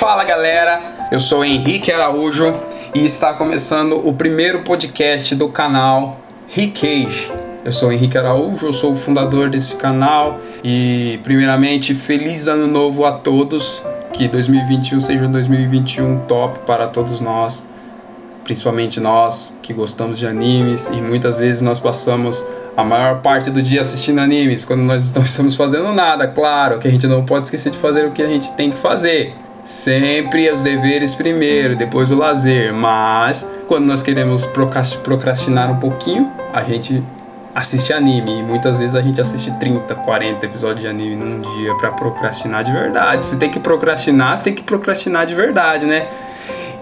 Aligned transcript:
Fala 0.00 0.24
galera, 0.24 1.08
eu 1.12 1.20
sou 1.20 1.44
Henrique 1.44 1.92
Araújo 1.92 2.54
e 2.94 3.04
está 3.04 3.34
começando 3.34 4.00
o 4.02 4.14
primeiro 4.14 4.60
podcast 4.62 5.34
do 5.34 5.50
canal 5.50 6.18
Rickage. 6.48 7.30
Eu 7.62 7.70
sou 7.70 7.92
Henrique 7.92 8.16
Araújo, 8.16 8.68
eu 8.68 8.72
sou 8.72 8.94
o 8.94 8.96
fundador 8.96 9.50
desse 9.50 9.76
canal 9.76 10.40
e, 10.64 11.20
primeiramente, 11.22 11.94
feliz 11.94 12.48
ano 12.48 12.66
novo 12.66 13.04
a 13.04 13.12
todos. 13.12 13.84
Que 14.14 14.26
2021 14.26 15.02
seja 15.02 15.26
um 15.26 15.30
2021 15.30 16.20
top 16.20 16.60
para 16.60 16.86
todos 16.86 17.20
nós, 17.20 17.68
principalmente 18.42 18.98
nós 19.00 19.54
que 19.60 19.74
gostamos 19.74 20.18
de 20.18 20.26
animes 20.26 20.88
e 20.88 20.96
muitas 20.96 21.36
vezes 21.36 21.60
nós 21.60 21.78
passamos 21.78 22.42
a 22.74 22.82
maior 22.82 23.20
parte 23.20 23.50
do 23.50 23.60
dia 23.60 23.82
assistindo 23.82 24.18
animes 24.18 24.64
quando 24.64 24.80
nós 24.80 25.12
não 25.12 25.20
estamos 25.28 25.54
fazendo 25.54 25.92
nada. 25.92 26.26
Claro 26.26 26.78
que 26.78 26.88
a 26.88 26.90
gente 26.90 27.06
não 27.06 27.22
pode 27.22 27.48
esquecer 27.48 27.70
de 27.70 27.76
fazer 27.76 28.06
o 28.06 28.12
que 28.12 28.22
a 28.22 28.28
gente 28.28 28.50
tem 28.52 28.70
que 28.70 28.78
fazer. 28.78 29.36
Sempre 29.70 30.50
os 30.50 30.64
deveres 30.64 31.14
primeiro, 31.14 31.76
depois 31.76 32.10
o 32.10 32.16
lazer. 32.16 32.74
Mas 32.74 33.48
quando 33.68 33.84
nós 33.84 34.02
queremos 34.02 34.44
procrastinar 34.44 35.70
um 35.70 35.76
pouquinho, 35.76 36.28
a 36.52 36.64
gente 36.64 37.00
assiste 37.54 37.92
anime. 37.92 38.40
E 38.40 38.42
muitas 38.42 38.80
vezes 38.80 38.96
a 38.96 39.00
gente 39.00 39.20
assiste 39.20 39.56
30, 39.60 39.94
40 39.94 40.44
episódios 40.44 40.80
de 40.80 40.88
anime 40.88 41.14
num 41.14 41.40
dia 41.40 41.72
para 41.76 41.92
procrastinar 41.92 42.64
de 42.64 42.72
verdade. 42.72 43.24
Se 43.24 43.38
tem 43.38 43.48
que 43.48 43.60
procrastinar, 43.60 44.42
tem 44.42 44.52
que 44.52 44.64
procrastinar 44.64 45.24
de 45.24 45.36
verdade, 45.36 45.86
né? 45.86 46.08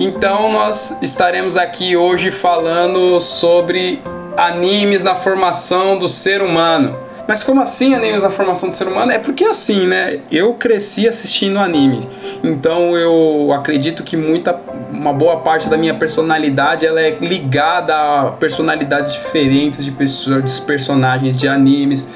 Então 0.00 0.50
nós 0.50 0.96
estaremos 1.02 1.58
aqui 1.58 1.94
hoje 1.94 2.30
falando 2.30 3.20
sobre 3.20 4.00
animes 4.34 5.04
na 5.04 5.14
formação 5.14 5.98
do 5.98 6.08
ser 6.08 6.40
humano. 6.40 6.96
Mas 7.28 7.42
como 7.42 7.60
assim 7.60 7.94
animes 7.94 8.22
na 8.22 8.30
formação 8.30 8.70
do 8.70 8.74
ser 8.74 8.88
humano? 8.88 9.12
É 9.12 9.18
porque 9.18 9.44
assim, 9.44 9.86
né? 9.86 10.20
Eu 10.32 10.54
cresci 10.54 11.06
assistindo 11.06 11.58
anime. 11.58 12.08
Então 12.42 12.96
eu 12.96 13.52
acredito 13.52 14.02
que 14.02 14.16
muita 14.16 14.58
uma 14.90 15.12
boa 15.12 15.40
parte 15.40 15.68
da 15.68 15.76
minha 15.76 15.92
personalidade 15.92 16.86
ela 16.86 16.98
é 16.98 17.18
ligada 17.20 17.94
a 17.94 18.32
personalidades 18.32 19.12
diferentes 19.12 19.84
de 19.84 19.90
pessoas, 19.90 20.42
de 20.42 20.62
personagens 20.62 21.36
de 21.36 21.46
animes. 21.46 22.08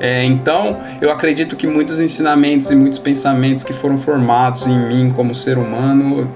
É, 0.00 0.24
então, 0.24 0.78
eu 1.00 1.10
acredito 1.10 1.56
que 1.56 1.66
muitos 1.66 2.00
ensinamentos 2.00 2.70
e 2.70 2.74
muitos 2.74 2.98
pensamentos 2.98 3.64
que 3.64 3.72
foram 3.72 3.96
formados 3.96 4.66
em 4.66 4.78
mim 4.88 5.10
como 5.10 5.34
ser 5.34 5.56
humano 5.56 6.30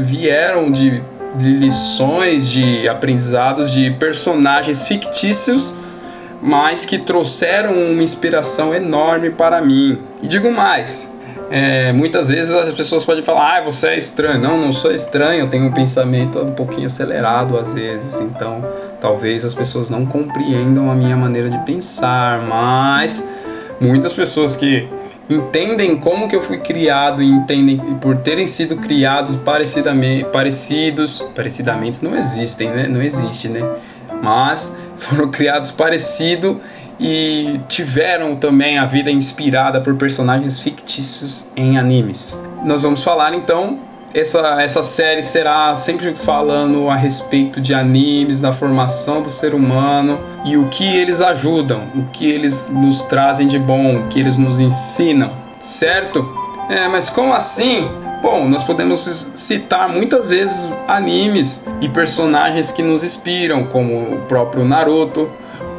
vieram 0.00 0.70
de, 0.70 1.02
de 1.36 1.52
lições, 1.54 2.48
de 2.48 2.88
aprendizados 2.88 3.70
de 3.70 3.90
personagens 3.92 4.88
fictícios 4.88 5.76
mas 6.44 6.84
que 6.84 6.98
trouxeram 6.98 7.72
uma 7.72 8.02
inspiração 8.02 8.74
enorme 8.74 9.30
para 9.30 9.62
mim. 9.62 9.98
E 10.22 10.28
digo 10.28 10.52
mais, 10.52 11.10
é, 11.50 11.90
muitas 11.90 12.28
vezes 12.28 12.52
as 12.52 12.70
pessoas 12.74 13.02
podem 13.02 13.22
falar, 13.22 13.56
ah, 13.56 13.64
você 13.64 13.88
é 13.88 13.96
estranho. 13.96 14.38
Não, 14.38 14.58
não 14.58 14.70
sou 14.70 14.92
estranho, 14.92 15.40
eu 15.40 15.48
tenho 15.48 15.64
um 15.64 15.72
pensamento 15.72 16.38
um 16.38 16.52
pouquinho 16.52 16.86
acelerado 16.86 17.56
às 17.56 17.72
vezes, 17.72 18.20
então 18.20 18.62
talvez 19.00 19.42
as 19.42 19.54
pessoas 19.54 19.88
não 19.88 20.04
compreendam 20.04 20.90
a 20.90 20.94
minha 20.94 21.16
maneira 21.16 21.48
de 21.48 21.56
pensar, 21.64 22.42
mas 22.42 23.26
muitas 23.80 24.12
pessoas 24.12 24.54
que 24.54 24.86
entendem 25.30 25.96
como 25.96 26.28
que 26.28 26.36
eu 26.36 26.42
fui 26.42 26.58
criado 26.58 27.22
e 27.22 27.26
entendem 27.26 27.78
por 28.02 28.18
terem 28.18 28.46
sido 28.46 28.76
criados 28.76 29.34
parecidamente, 29.34 30.24
parecidos, 30.24 31.22
parecidamente 31.34 32.04
não 32.04 32.14
existem, 32.14 32.68
né? 32.68 32.86
Não 32.86 33.02
existe, 33.02 33.48
né? 33.48 33.66
Mas 34.24 34.74
foram 34.96 35.30
criados 35.30 35.70
parecido 35.70 36.60
e 36.98 37.60
tiveram 37.68 38.36
também 38.36 38.78
a 38.78 38.86
vida 38.86 39.10
inspirada 39.10 39.80
por 39.80 39.94
personagens 39.96 40.60
fictícios 40.60 41.50
em 41.54 41.76
animes. 41.76 42.40
Nós 42.64 42.82
vamos 42.82 43.04
falar 43.04 43.34
então 43.34 43.80
essa, 44.14 44.62
essa 44.62 44.80
série 44.80 45.24
será 45.24 45.74
sempre 45.74 46.14
falando 46.14 46.88
a 46.88 46.94
respeito 46.94 47.60
de 47.60 47.74
animes, 47.74 48.40
da 48.40 48.52
formação 48.52 49.20
do 49.20 49.28
ser 49.28 49.54
humano 49.54 50.20
e 50.44 50.56
o 50.56 50.68
que 50.68 50.84
eles 50.84 51.20
ajudam, 51.20 51.82
o 51.96 52.04
que 52.12 52.30
eles 52.30 52.70
nos 52.70 53.02
trazem 53.02 53.48
de 53.48 53.58
bom, 53.58 53.96
o 53.96 54.08
que 54.08 54.20
eles 54.20 54.38
nos 54.38 54.60
ensinam, 54.60 55.32
certo? 55.60 56.24
É, 56.70 56.86
mas 56.86 57.10
como 57.10 57.34
assim? 57.34 57.90
Bom, 58.24 58.48
nós 58.48 58.62
podemos 58.64 59.32
citar 59.34 59.86
muitas 59.86 60.30
vezes 60.30 60.70
animes 60.88 61.62
e 61.82 61.90
personagens 61.90 62.72
que 62.72 62.82
nos 62.82 63.04
inspiram, 63.04 63.64
como 63.64 64.14
o 64.14 64.22
próprio 64.22 64.64
Naruto, 64.64 65.28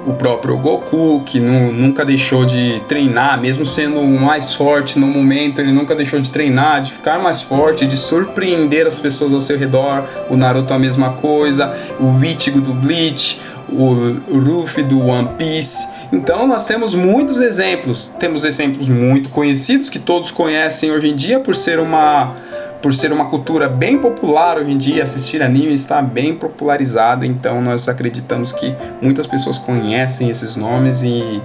o 0.06 0.14
próprio 0.14 0.56
Goku, 0.56 1.24
que 1.26 1.40
nu, 1.40 1.74
nunca 1.74 2.06
deixou 2.06 2.46
de 2.46 2.84
treinar, 2.88 3.42
mesmo 3.42 3.66
sendo 3.66 4.00
o 4.00 4.22
mais 4.22 4.54
forte 4.54 5.00
no 5.00 5.08
momento, 5.08 5.60
ele 5.60 5.72
nunca 5.72 5.96
deixou 5.96 6.20
de 6.20 6.30
treinar, 6.32 6.84
de 6.84 6.92
ficar 6.92 7.18
mais 7.18 7.42
forte, 7.42 7.88
de 7.88 7.98
surpreender 7.98 8.86
as 8.86 9.00
pessoas 9.00 9.34
ao 9.34 9.42
seu 9.42 9.58
redor. 9.58 10.06
O 10.30 10.38
Naruto 10.38 10.72
a 10.72 10.78
mesma 10.78 11.14
coisa, 11.14 11.76
o 12.00 12.24
Ichigo 12.24 12.62
do 12.62 12.76
Bleach, 12.76 13.42
o, 13.68 14.38
Luffy 14.38 14.84
do 14.84 15.04
One 15.04 15.30
Piece. 15.30 15.95
Então 16.12 16.48
nós 16.48 16.66
temos 16.66 16.94
muitos 16.94 17.40
exemplos. 17.40 18.14
Temos 18.20 18.46
exemplos 18.46 18.88
muito 18.88 19.30
conhecidos 19.30 19.90
que 19.90 20.00
todos 20.00 20.32
conhecem 20.32 20.92
hoje 20.92 21.10
em 21.10 21.16
dia 21.16 21.40
por 21.40 21.56
ser 21.56 21.80
uma 21.80 22.36
por 22.82 22.94
ser 22.94 23.12
uma 23.12 23.26
cultura 23.26 23.68
bem 23.68 23.98
popular 23.98 24.60
hoje 24.60 24.70
em 24.70 24.78
dia, 24.78 25.02
assistir 25.02 25.42
anime 25.42 25.74
está 25.74 26.04
bem 26.04 26.36
popularizado, 26.36 27.26
então 27.26 27.60
nós 27.60 27.90
acreditamos 27.90 28.52
que 28.52 28.76
muitas 29.02 29.26
pessoas 29.26 29.58
conhecem 29.58 30.30
esses 30.30 30.56
nomes 30.56 31.02
e 31.02 31.42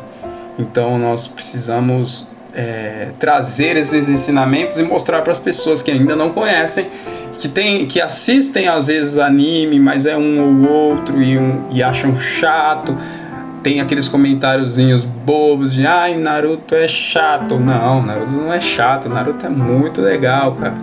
então 0.59 0.99
nós 0.99 1.27
precisamos 1.27 2.29
é, 2.55 3.09
trazer 3.19 3.77
esses 3.77 4.11
ensinamentos 4.11 4.79
e 4.79 4.83
mostrar 4.83 5.23
para 5.23 5.33
as 5.33 5.39
pessoas 5.39 5.81
que 5.83 5.91
ainda 5.91 6.15
não 6.15 6.31
conhecem, 6.31 6.89
que, 7.39 7.49
tem, 7.49 7.87
que 7.87 8.01
assistem 8.01 8.69
às 8.69 8.89
vezes 8.89 9.17
anime, 9.17 9.81
mas 9.81 10.05
é 10.05 10.17
um 10.17 10.65
ou 10.65 10.71
outro 10.71 11.23
e, 11.23 11.39
um, 11.39 11.65
e 11.71 11.83
acham 11.83 12.15
chato. 12.17 12.95
Tem 13.63 13.81
aqueles 13.81 14.09
comentáriozinhos 14.09 15.05
bobos 15.05 15.75
de 15.75 15.87
ai, 15.87 16.15
Naruto 16.15 16.75
é 16.75 16.89
chato. 16.89 17.59
Não, 17.59 18.03
Naruto 18.03 18.33
não 18.33 18.53
é 18.53 18.61
chato, 18.61 19.09
Naruto 19.09 19.45
é 19.45 19.51
muito 19.51 20.01
legal, 20.01 20.55
cara 20.55 20.75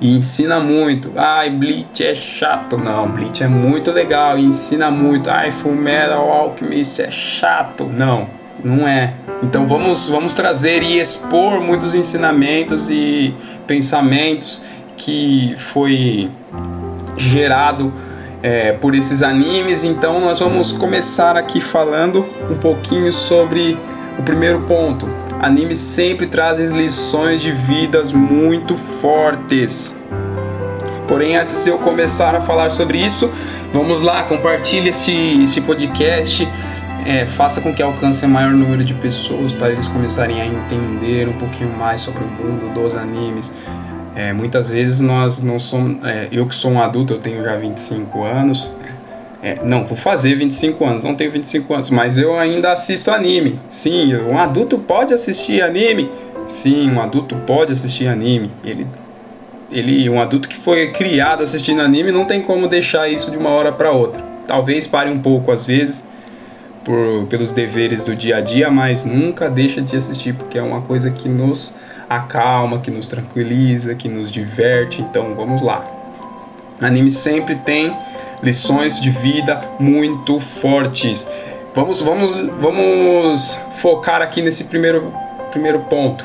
e 0.00 0.16
ensina 0.16 0.60
muito. 0.60 1.12
Ai, 1.16 1.50
Bleach 1.50 2.04
é 2.04 2.14
chato. 2.14 2.76
Não, 2.76 3.08
Bleach 3.08 3.42
é 3.42 3.48
muito 3.48 3.90
legal 3.90 4.38
e 4.38 4.44
ensina 4.44 4.90
muito. 4.90 5.30
Ai, 5.30 5.50
Fullmetal 5.50 6.30
Alchemist 6.30 7.00
é 7.00 7.10
chato. 7.10 7.84
Não, 7.84 8.28
não 8.62 8.86
é. 8.86 9.14
Então 9.42 9.66
vamos, 9.66 10.08
vamos 10.08 10.34
trazer 10.34 10.82
e 10.82 10.98
expor 10.98 11.60
muitos 11.60 11.94
ensinamentos 11.94 12.90
e 12.90 13.34
pensamentos 13.66 14.64
que 14.96 15.54
foi 15.56 16.30
gerado 17.16 17.92
é, 18.42 18.72
por 18.72 18.94
esses 18.94 19.22
animes. 19.22 19.84
Então 19.84 20.20
nós 20.20 20.40
vamos 20.40 20.72
começar 20.72 21.36
aqui 21.36 21.60
falando 21.60 22.26
um 22.50 22.56
pouquinho 22.56 23.12
sobre 23.12 23.78
o 24.18 24.22
primeiro 24.22 24.62
ponto, 24.62 25.06
Animes 25.40 25.78
sempre 25.78 26.26
trazem 26.26 26.66
lições 26.68 27.42
de 27.42 27.52
vidas 27.52 28.10
muito 28.10 28.74
fortes. 28.74 29.94
Porém, 31.06 31.36
antes 31.36 31.62
de 31.62 31.70
eu 31.70 31.78
começar 31.78 32.34
a 32.34 32.40
falar 32.40 32.70
sobre 32.70 32.98
isso, 32.98 33.30
vamos 33.72 34.00
lá, 34.00 34.22
compartilhe 34.22 34.88
esse, 34.88 35.12
esse 35.42 35.60
podcast. 35.60 36.48
É, 37.04 37.26
faça 37.26 37.60
com 37.60 37.72
que 37.72 37.82
alcance 37.82 38.24
o 38.24 38.28
maior 38.28 38.50
número 38.50 38.82
de 38.82 38.94
pessoas 38.94 39.52
para 39.52 39.70
eles 39.70 39.86
começarem 39.86 40.40
a 40.40 40.46
entender 40.46 41.28
um 41.28 41.34
pouquinho 41.34 41.70
mais 41.70 42.00
sobre 42.00 42.24
o 42.24 42.26
mundo 42.26 42.72
dos 42.72 42.96
animes. 42.96 43.52
É, 44.16 44.32
muitas 44.32 44.70
vezes 44.70 45.00
nós 45.00 45.42
não 45.42 45.58
somos. 45.58 46.02
É, 46.06 46.28
eu 46.32 46.46
que 46.46 46.54
sou 46.54 46.70
um 46.70 46.80
adulto, 46.80 47.12
eu 47.12 47.18
tenho 47.18 47.44
já 47.44 47.54
25 47.54 48.22
anos, 48.22 48.74
é, 49.42 49.58
não, 49.62 49.84
vou 49.84 49.96
fazer 49.96 50.34
25 50.34 50.84
anos, 50.84 51.04
não 51.04 51.14
tenho 51.14 51.30
25 51.30 51.74
anos, 51.74 51.90
mas 51.90 52.16
eu 52.16 52.36
ainda 52.36 52.72
assisto 52.72 53.10
anime. 53.10 53.60
Sim, 53.68 54.14
um 54.16 54.38
adulto 54.38 54.78
pode 54.78 55.12
assistir 55.12 55.62
anime. 55.62 56.10
Sim, 56.46 56.90
um 56.90 57.00
adulto 57.00 57.36
pode 57.46 57.72
assistir 57.72 58.08
anime. 58.08 58.50
Ele, 58.64 58.86
ele, 59.70 60.08
um 60.08 60.20
adulto 60.20 60.48
que 60.48 60.56
foi 60.56 60.90
criado 60.92 61.42
assistindo 61.42 61.82
anime 61.82 62.10
não 62.10 62.24
tem 62.24 62.40
como 62.40 62.66
deixar 62.66 63.08
isso 63.08 63.30
de 63.30 63.36
uma 63.36 63.50
hora 63.50 63.70
para 63.70 63.92
outra. 63.92 64.22
Talvez 64.46 64.86
pare 64.86 65.10
um 65.10 65.18
pouco 65.18 65.52
às 65.52 65.64
vezes 65.64 66.06
por, 66.82 67.26
pelos 67.26 67.52
deveres 67.52 68.02
do 68.02 68.16
dia 68.16 68.38
a 68.38 68.40
dia, 68.40 68.70
mas 68.70 69.04
nunca 69.04 69.50
deixa 69.50 69.82
de 69.82 69.94
assistir 69.94 70.34
porque 70.34 70.58
é 70.58 70.62
uma 70.62 70.80
coisa 70.80 71.10
que 71.10 71.28
nos 71.28 71.76
acalma, 72.08 72.80
que 72.80 72.90
nos 72.90 73.08
tranquiliza, 73.08 73.94
que 73.94 74.08
nos 74.08 74.30
diverte. 74.30 75.00
Então, 75.02 75.34
vamos 75.34 75.62
lá. 75.62 75.84
Anime 76.80 77.10
sempre 77.10 77.54
tem 77.56 77.96
lições 78.42 79.00
de 79.00 79.10
vida 79.10 79.60
muito 79.78 80.38
fortes. 80.40 81.28
Vamos, 81.74 82.00
vamos, 82.00 82.34
vamos 82.60 83.58
focar 83.76 84.22
aqui 84.22 84.42
nesse 84.42 84.64
primeiro, 84.64 85.12
primeiro 85.50 85.80
ponto. 85.80 86.24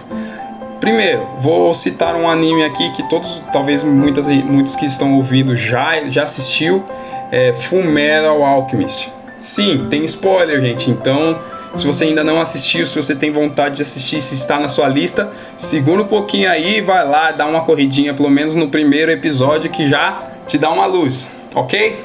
Primeiro, 0.80 1.28
vou 1.40 1.74
citar 1.74 2.16
um 2.16 2.28
anime 2.28 2.64
aqui 2.64 2.92
que 2.94 3.08
todos, 3.08 3.44
talvez 3.52 3.84
muitas, 3.84 4.28
muitos 4.28 4.76
que 4.76 4.86
estão 4.86 5.14
ouvindo 5.14 5.56
já, 5.56 6.02
já 6.10 6.24
assistiu, 6.24 6.84
é 7.32 7.54
Full 7.54 7.84
Metal 7.84 8.44
Alchemist. 8.44 9.12
Sim, 9.38 9.88
tem 9.90 10.04
spoiler, 10.06 10.60
gente, 10.62 10.90
então 10.90 11.40
Se 11.74 11.86
você 11.86 12.06
ainda 12.06 12.24
não 12.24 12.42
assistiu, 12.42 12.86
se 12.86 12.96
você 12.96 13.16
tem 13.16 13.32
vontade 13.32 13.78
de 13.78 13.82
assistir, 13.82 14.22
se 14.22 14.34
está 14.34 14.60
na 14.60 14.68
sua 14.68 14.88
lista, 14.88 15.32
segura 15.58 16.02
um 16.02 16.08
pouquinho 16.08 16.50
aí, 16.50 16.82
vai 16.82 17.08
lá, 17.08 17.32
dá 17.32 17.46
uma 17.46 17.62
corridinha, 17.62 18.14
pelo 18.14 18.30
menos 18.30 18.56
no 18.56 18.68
primeiro 18.68 19.12
episódio, 19.12 19.70
que 19.70 19.90
já 19.90 20.20
te 20.46 20.58
dá 20.58 20.70
uma 20.70 20.86
luz, 20.86 21.32
ok? 21.56 22.04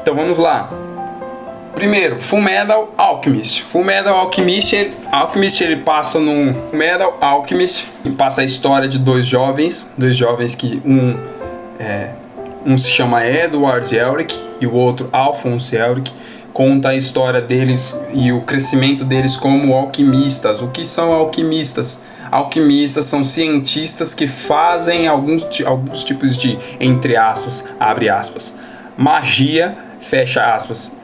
Então 0.00 0.14
vamos 0.14 0.38
lá. 0.38 0.70
Primeiro, 1.74 2.20
Fullmetal 2.20 2.92
Alchemist. 2.96 3.64
Fullmetal 3.64 4.14
Alchemist, 4.14 4.72
ele, 4.74 4.94
Alchemist 5.10 5.60
ele 5.62 5.76
passa 5.76 6.18
num 6.18 6.54
Metal 6.72 7.16
Alchemist 7.20 7.86
e 8.04 8.10
passa 8.10 8.42
a 8.42 8.44
história 8.44 8.88
de 8.88 8.98
dois 8.98 9.26
jovens, 9.26 9.92
dois 9.96 10.16
jovens 10.16 10.54
que 10.54 10.80
um 10.84 11.16
é, 11.78 12.10
um 12.64 12.78
se 12.78 12.90
chama 12.90 13.26
Edward 13.26 13.94
Elric 13.94 14.34
e 14.60 14.66
o 14.66 14.72
outro 14.72 15.08
Alphonse 15.12 15.76
Elric. 15.76 16.12
Conta 16.52 16.90
a 16.90 16.94
história 16.94 17.40
deles 17.40 17.98
e 18.12 18.30
o 18.30 18.42
crescimento 18.42 19.04
deles 19.04 19.36
como 19.36 19.74
alquimistas. 19.74 20.60
O 20.60 20.68
que 20.68 20.84
são 20.84 21.12
alquimistas? 21.12 22.02
Alquimistas 22.30 23.06
são 23.06 23.24
cientistas 23.24 24.14
que 24.14 24.26
fazem 24.26 25.08
alguns, 25.08 25.46
alguns 25.64 26.04
tipos 26.04 26.36
de, 26.36 26.58
entre 26.78 27.16
aspas, 27.16 27.68
abre 27.80 28.08
aspas, 28.10 28.56
magia, 28.96 29.76
fecha 30.00 30.54
aspas. 30.54 30.96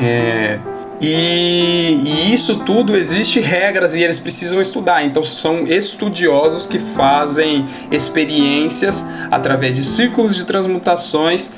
É, 0.00 0.58
e, 1.00 2.00
e, 2.04 2.34
isso 2.34 2.60
tudo 2.64 2.96
existe 2.96 3.38
regras 3.38 3.94
e 3.94 4.02
eles 4.02 4.18
precisam 4.18 4.60
estudar. 4.60 5.04
Então 5.04 5.22
são 5.22 5.66
estudiosos 5.66 6.66
que 6.66 6.78
fazem 6.80 7.66
experiências 7.90 9.06
através 9.30 9.76
de 9.76 9.84
círculos 9.84 10.34
de 10.34 10.44
transmutações 10.44 11.52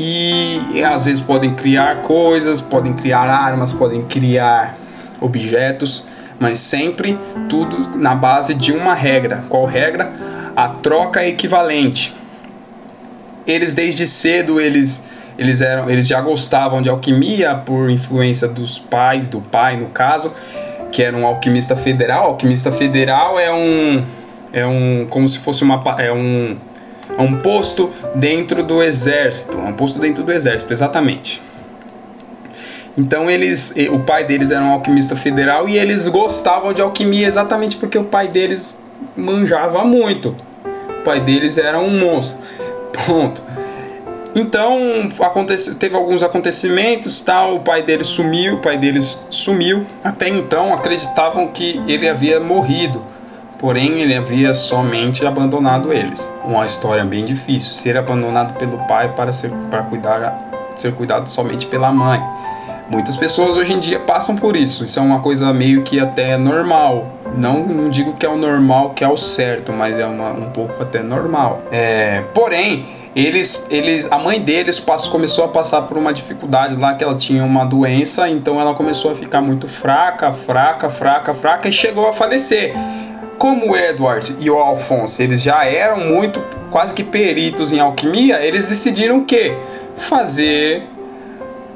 e, 0.00 0.84
às 0.84 1.06
vezes 1.06 1.20
podem 1.20 1.56
criar 1.56 2.02
coisas, 2.02 2.60
podem 2.60 2.92
criar 2.92 3.28
armas, 3.28 3.72
podem 3.72 4.04
criar 4.04 4.76
objetos, 5.20 6.06
mas 6.38 6.58
sempre 6.58 7.18
tudo 7.48 7.98
na 7.98 8.14
base 8.14 8.54
de 8.54 8.70
uma 8.70 8.94
regra. 8.94 9.42
Qual 9.48 9.64
regra? 9.64 10.12
A 10.54 10.68
troca 10.68 11.26
equivalente. 11.26 12.14
Eles 13.44 13.74
desde 13.74 14.06
cedo 14.06 14.60
eles 14.60 15.04
eles 15.36 15.60
eram, 15.60 15.90
eles 15.90 16.06
já 16.06 16.20
gostavam 16.20 16.80
de 16.80 16.88
alquimia 16.88 17.56
por 17.56 17.90
influência 17.90 18.46
dos 18.46 18.78
pais, 18.78 19.28
do 19.28 19.40
pai 19.40 19.76
no 19.76 19.86
caso, 19.86 20.32
que 20.92 21.02
era 21.02 21.16
um 21.16 21.26
alquimista 21.26 21.74
federal. 21.74 22.26
alquimista 22.26 22.70
federal 22.70 23.36
é 23.36 23.52
um 23.52 24.04
é 24.52 24.64
um 24.64 25.08
como 25.10 25.28
se 25.28 25.40
fosse 25.40 25.64
uma 25.64 25.82
é 25.98 26.12
um 26.12 26.56
é 27.16 27.22
um 27.22 27.36
posto 27.36 27.90
dentro 28.14 28.62
do 28.62 28.82
exército, 28.82 29.56
um 29.56 29.72
posto 29.72 29.98
dentro 29.98 30.22
do 30.24 30.32
exército, 30.32 30.72
exatamente. 30.72 31.42
Então 32.96 33.30
eles, 33.30 33.74
o 33.90 34.00
pai 34.00 34.24
deles 34.24 34.50
era 34.50 34.62
um 34.62 34.72
alquimista 34.72 35.14
federal 35.14 35.68
e 35.68 35.78
eles 35.78 36.08
gostavam 36.08 36.72
de 36.72 36.82
alquimia 36.82 37.26
exatamente 37.28 37.76
porque 37.76 37.96
o 37.96 38.04
pai 38.04 38.26
deles 38.26 38.82
manjava 39.16 39.84
muito. 39.84 40.34
O 41.00 41.02
pai 41.04 41.20
deles 41.20 41.58
era 41.58 41.78
um 41.78 41.90
monstro. 41.98 42.38
Ponto. 43.06 43.42
Então, 44.34 44.78
acontece, 45.20 45.76
teve 45.76 45.96
alguns 45.96 46.22
acontecimentos, 46.22 47.20
tal, 47.20 47.56
o 47.56 47.60
pai 47.60 47.82
dele 47.82 48.04
sumiu, 48.04 48.54
o 48.54 48.58
pai 48.58 48.76
deles 48.76 49.24
sumiu. 49.30 49.86
Até 50.02 50.28
então 50.28 50.74
acreditavam 50.74 51.48
que 51.48 51.80
ele 51.88 52.08
havia 52.08 52.38
morrido, 52.38 53.04
porém 53.58 54.00
ele 54.00 54.14
havia 54.14 54.54
somente 54.54 55.26
abandonado 55.26 55.92
eles. 55.92 56.30
Uma 56.44 56.64
história 56.64 57.04
bem 57.04 57.24
difícil, 57.24 57.72
ser 57.72 57.96
abandonado 57.96 58.58
pelo 58.58 58.78
pai 58.86 59.12
para 59.14 59.32
ser 59.32 59.50
para 59.70 59.82
cuidar 59.82 60.48
ser 60.76 60.94
cuidado 60.94 61.28
somente 61.28 61.66
pela 61.66 61.92
mãe. 61.92 62.22
Muitas 62.90 63.18
pessoas 63.18 63.54
hoje 63.56 63.74
em 63.74 63.78
dia 63.78 64.00
passam 64.00 64.36
por 64.36 64.56
isso. 64.56 64.82
Isso 64.82 64.98
é 64.98 65.02
uma 65.02 65.20
coisa 65.20 65.52
meio 65.52 65.82
que 65.82 66.00
até 66.00 66.38
normal. 66.38 67.06
Não, 67.36 67.60
não 67.66 67.90
digo 67.90 68.14
que 68.14 68.24
é 68.24 68.28
o 68.28 68.36
normal, 68.36 68.90
que 68.90 69.04
é 69.04 69.08
o 69.08 69.16
certo, 69.16 69.72
mas 69.72 69.98
é 69.98 70.06
uma, 70.06 70.30
um 70.30 70.50
pouco 70.50 70.82
até 70.82 71.02
normal. 71.02 71.60
É, 71.70 72.22
porém, 72.32 72.86
eles, 73.14 73.66
eles, 73.68 74.10
a 74.10 74.18
mãe 74.18 74.40
deles 74.40 74.80
passou, 74.80 75.12
começou 75.12 75.44
a 75.44 75.48
passar 75.48 75.82
por 75.82 75.98
uma 75.98 76.14
dificuldade 76.14 76.76
lá 76.76 76.94
que 76.94 77.04
ela 77.04 77.14
tinha 77.14 77.44
uma 77.44 77.64
doença, 77.66 78.28
então 78.28 78.58
ela 78.58 78.72
começou 78.74 79.12
a 79.12 79.14
ficar 79.14 79.42
muito 79.42 79.68
fraca, 79.68 80.32
fraca, 80.32 80.88
fraca, 80.88 81.34
fraca 81.34 81.68
e 81.68 81.72
chegou 81.72 82.08
a 82.08 82.12
falecer. 82.14 82.74
Como 83.38 83.70
o 83.70 83.76
Edward 83.76 84.36
e 84.40 84.50
o 84.50 84.56
Alphonse, 84.56 85.22
eles 85.22 85.40
já 85.40 85.64
eram 85.64 85.98
muito 86.00 86.42
quase 86.72 86.92
que 86.92 87.04
peritos 87.04 87.72
em 87.72 87.78
alquimia, 87.78 88.44
eles 88.44 88.66
decidiram 88.66 89.18
o 89.18 89.24
quê? 89.24 89.56
Fazer 89.96 90.82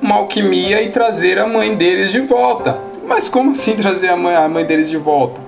uma 0.03 0.17
alquimia 0.17 0.83
e 0.83 0.89
trazer 0.89 1.39
a 1.39 1.47
mãe 1.47 1.77
deles 1.77 2.11
de 2.11 2.21
volta. 2.21 2.79
Mas 3.07 3.29
como 3.29 3.53
assim 3.53 3.77
trazer 3.77 4.09
a 4.09 4.17
mãe, 4.17 4.35
a 4.35 4.49
mãe 4.49 4.65
deles 4.65 4.91
de 4.91 4.97
volta? 4.97 5.41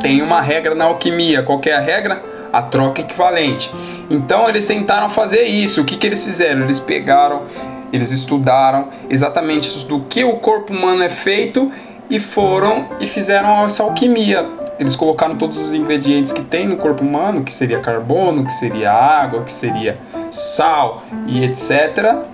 Tem 0.00 0.20
uma 0.20 0.42
regra 0.42 0.74
na 0.74 0.84
alquimia. 0.84 1.42
Qual 1.42 1.60
é 1.64 1.72
a 1.72 1.80
regra? 1.80 2.22
A 2.52 2.60
troca 2.60 3.00
equivalente. 3.00 3.72
Então 4.10 4.50
eles 4.50 4.66
tentaram 4.66 5.08
fazer 5.08 5.44
isso. 5.44 5.80
O 5.80 5.84
que, 5.84 5.96
que 5.96 6.06
eles 6.06 6.22
fizeram? 6.22 6.62
Eles 6.62 6.78
pegaram, 6.78 7.44
eles 7.90 8.10
estudaram 8.10 8.88
exatamente 9.08 9.86
do 9.86 10.00
que 10.00 10.24
o 10.24 10.34
corpo 10.34 10.74
humano 10.74 11.02
é 11.02 11.08
feito 11.08 11.72
e 12.10 12.18
foram 12.18 12.86
e 13.00 13.06
fizeram 13.06 13.64
essa 13.64 13.82
alquimia. 13.82 14.60
Eles 14.80 14.96
colocaram 14.96 15.36
todos 15.36 15.58
os 15.58 15.74
ingredientes 15.74 16.32
que 16.32 16.42
tem 16.42 16.66
no 16.66 16.78
corpo 16.78 17.04
humano, 17.04 17.44
que 17.44 17.52
seria 17.52 17.80
carbono, 17.80 18.46
que 18.46 18.52
seria 18.52 18.90
água, 18.90 19.42
que 19.42 19.52
seria 19.52 19.98
sal 20.30 21.02
e 21.26 21.44
etc. 21.44 22.24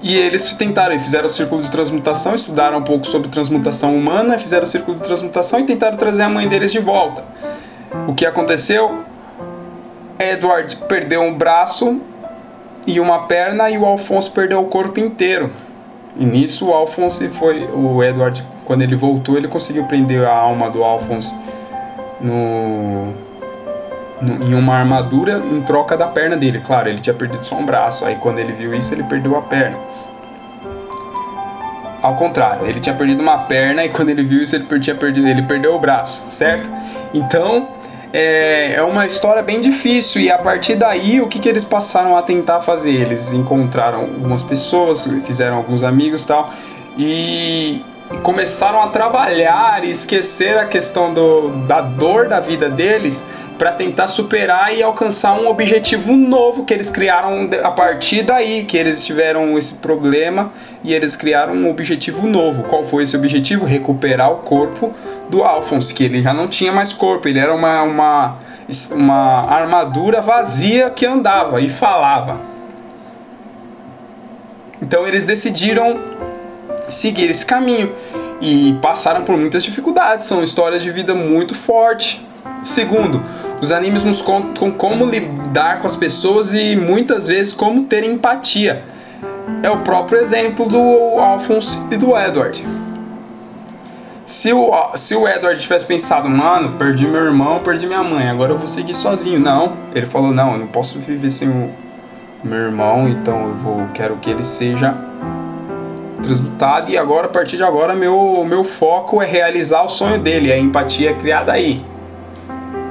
E 0.00 0.16
eles 0.16 0.54
tentaram, 0.54 0.96
fizeram 1.00 1.26
o 1.26 1.28
círculo 1.28 1.60
de 1.60 1.70
transmutação, 1.70 2.36
estudaram 2.36 2.78
um 2.78 2.82
pouco 2.82 3.08
sobre 3.08 3.28
transmutação 3.28 3.96
humana, 3.96 4.38
fizeram 4.38 4.62
o 4.62 4.66
círculo 4.68 4.96
de 4.96 5.02
transmutação 5.02 5.58
e 5.58 5.64
tentaram 5.64 5.96
trazer 5.96 6.22
a 6.22 6.28
mãe 6.28 6.46
deles 6.46 6.70
de 6.70 6.78
volta. 6.78 7.24
O 8.06 8.14
que 8.14 8.24
aconteceu? 8.24 9.02
Edward 10.20 10.76
perdeu 10.88 11.22
um 11.22 11.34
braço 11.34 12.00
e 12.86 13.00
uma 13.00 13.26
perna 13.26 13.68
e 13.68 13.76
o 13.76 13.84
Alphonse 13.84 14.30
perdeu 14.30 14.60
o 14.60 14.66
corpo 14.66 15.00
inteiro. 15.00 15.50
E 16.16 16.24
nisso 16.24 16.68
o 16.68 16.72
Alphonse 16.74 17.28
foi. 17.28 17.64
O 17.72 18.02
Edward, 18.02 18.44
quando 18.64 18.82
ele 18.82 18.94
voltou, 18.96 19.36
ele 19.36 19.48
conseguiu 19.48 19.84
prender 19.84 20.24
a 20.26 20.34
alma 20.34 20.70
do 20.70 20.84
Alphonse 20.84 21.34
no, 22.20 23.12
no, 24.20 24.44
em 24.44 24.54
uma 24.54 24.76
armadura 24.76 25.42
em 25.50 25.60
troca 25.62 25.96
da 25.96 26.06
perna 26.06 26.36
dele. 26.36 26.60
Claro, 26.60 26.88
ele 26.88 27.00
tinha 27.00 27.14
perdido 27.14 27.44
só 27.44 27.56
um 27.56 27.64
braço. 27.64 28.04
Aí 28.04 28.16
quando 28.16 28.38
ele 28.38 28.52
viu 28.52 28.74
isso, 28.74 28.92
ele 28.94 29.02
perdeu 29.04 29.36
a 29.36 29.42
perna. 29.42 29.76
Ao 32.02 32.16
contrário, 32.16 32.66
ele 32.66 32.80
tinha 32.80 32.96
perdido 32.96 33.22
uma 33.22 33.38
perna 33.44 33.84
e 33.84 33.88
quando 33.88 34.08
ele 34.08 34.24
viu 34.24 34.42
isso, 34.42 34.56
ele, 34.56 34.66
tinha 34.80 34.96
perdido, 34.96 35.28
ele 35.28 35.42
perdeu 35.42 35.76
o 35.76 35.78
braço, 35.78 36.24
certo? 36.28 36.68
Então, 37.14 37.68
é, 38.12 38.74
é 38.74 38.82
uma 38.82 39.06
história 39.06 39.42
bem 39.42 39.60
difícil 39.60 40.20
e 40.20 40.30
a 40.30 40.36
partir 40.36 40.74
daí 40.74 41.20
o 41.20 41.28
que, 41.28 41.38
que 41.38 41.48
eles 41.48 41.64
passaram 41.64 42.16
a 42.16 42.22
tentar 42.22 42.60
fazer? 42.60 42.90
Eles 42.90 43.32
encontraram 43.32 44.00
algumas 44.00 44.42
pessoas, 44.42 45.02
fizeram 45.24 45.56
alguns 45.56 45.82
amigos 45.82 46.26
tal 46.26 46.52
e 46.98 47.82
começaram 48.22 48.82
a 48.82 48.88
trabalhar 48.88 49.82
e 49.84 49.90
esquecer 49.90 50.58
a 50.58 50.66
questão 50.66 51.14
do, 51.14 51.48
da 51.66 51.80
dor 51.80 52.28
da 52.28 52.40
vida 52.40 52.68
deles 52.68 53.24
para 53.58 53.72
tentar 53.72 54.08
superar 54.08 54.74
e 54.74 54.82
alcançar 54.82 55.34
um 55.34 55.48
objetivo 55.48 56.12
novo 56.16 56.64
que 56.64 56.74
eles 56.74 56.90
criaram 56.90 57.48
a 57.62 57.70
partir 57.70 58.22
daí 58.22 58.64
que 58.64 58.76
eles 58.76 59.04
tiveram 59.04 59.56
esse 59.56 59.74
problema 59.74 60.52
e 60.82 60.92
eles 60.92 61.14
criaram 61.14 61.54
um 61.54 61.70
objetivo 61.70 62.26
novo. 62.26 62.64
Qual 62.64 62.84
foi 62.84 63.04
esse 63.04 63.16
objetivo? 63.16 63.64
Recuperar 63.64 64.32
o 64.32 64.36
corpo 64.38 64.92
do 65.28 65.42
Alphonse, 65.42 65.94
que 65.94 66.04
ele 66.04 66.22
já 66.22 66.34
não 66.34 66.48
tinha 66.48 66.72
mais 66.72 66.92
corpo, 66.92 67.28
ele 67.28 67.38
era 67.38 67.54
uma, 67.54 67.82
uma, 67.82 68.38
uma 68.90 69.50
armadura 69.50 70.20
vazia 70.20 70.90
que 70.90 71.06
andava 71.06 71.60
e 71.60 71.68
falava. 71.68 72.40
Então 74.80 75.06
eles 75.06 75.24
decidiram 75.24 76.00
seguir 76.88 77.30
esse 77.30 77.46
caminho 77.46 77.94
e 78.40 78.76
passaram 78.82 79.22
por 79.22 79.36
muitas 79.36 79.62
dificuldades, 79.62 80.26
são 80.26 80.42
histórias 80.42 80.82
de 80.82 80.90
vida 80.90 81.14
muito 81.14 81.54
fortes. 81.54 82.20
Segundo, 82.62 83.22
os 83.60 83.72
animes 83.72 84.04
nos 84.04 84.22
contam 84.22 84.70
como 84.70 85.04
lidar 85.04 85.80
com 85.80 85.86
as 85.86 85.96
pessoas 85.96 86.54
e 86.54 86.76
muitas 86.76 87.28
vezes 87.28 87.52
como 87.52 87.84
ter 87.84 88.04
empatia. 88.04 88.84
É 89.62 89.70
o 89.70 89.78
próprio 89.78 90.20
exemplo 90.20 90.68
do 90.68 90.78
Alphonse 91.18 91.78
e 91.90 91.96
do 91.96 92.16
Edward. 92.16 92.64
Se 94.24 94.52
o, 94.52 94.70
se 94.94 95.14
o 95.14 95.28
Edward 95.28 95.60
tivesse 95.60 95.84
pensado, 95.84 96.28
mano, 96.28 96.76
perdi 96.78 97.06
meu 97.06 97.24
irmão, 97.24 97.58
perdi 97.58 97.86
minha 97.86 98.02
mãe, 98.02 98.28
agora 98.28 98.52
eu 98.52 98.58
vou 98.58 98.68
seguir 98.68 98.94
sozinho. 98.94 99.40
Não, 99.40 99.72
ele 99.94 100.06
falou, 100.06 100.32
não, 100.32 100.52
eu 100.52 100.58
não 100.58 100.68
posso 100.68 100.98
viver 101.00 101.30
sem 101.30 101.48
o 101.48 101.70
meu 102.42 102.58
irmão, 102.58 103.08
então 103.08 103.48
eu 103.48 103.54
vou, 103.56 103.88
quero 103.92 104.16
que 104.16 104.30
ele 104.30 104.44
seja 104.44 104.94
transmutado 106.22 106.90
e 106.90 106.96
agora, 106.96 107.26
a 107.26 107.30
partir 107.30 107.56
de 107.56 107.64
agora, 107.64 107.94
meu, 107.94 108.44
meu 108.48 108.62
foco 108.62 109.20
é 109.20 109.26
realizar 109.26 109.82
o 109.82 109.88
sonho 109.88 110.18
dele, 110.20 110.52
a 110.52 110.58
empatia 110.58 111.10
é 111.10 111.14
criada 111.14 111.52
aí. 111.52 111.84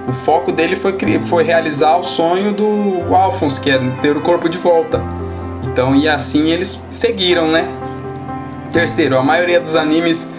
O 0.07 0.13
foco 0.13 0.51
dele 0.51 0.75
foi, 0.75 0.95
foi 1.27 1.43
realizar 1.43 1.97
o 1.97 2.03
sonho 2.03 2.53
do 2.53 3.15
Alphonse, 3.15 3.61
que 3.61 3.69
é 3.69 3.79
ter 4.01 4.17
o 4.17 4.21
corpo 4.21 4.49
de 4.49 4.57
volta. 4.57 5.01
Então, 5.63 5.95
e 5.95 6.07
assim 6.07 6.49
eles 6.49 6.81
seguiram, 6.89 7.51
né? 7.51 7.65
Terceiro, 8.71 9.17
a 9.17 9.23
maioria 9.23 9.59
dos 9.59 9.75
animes 9.75 10.31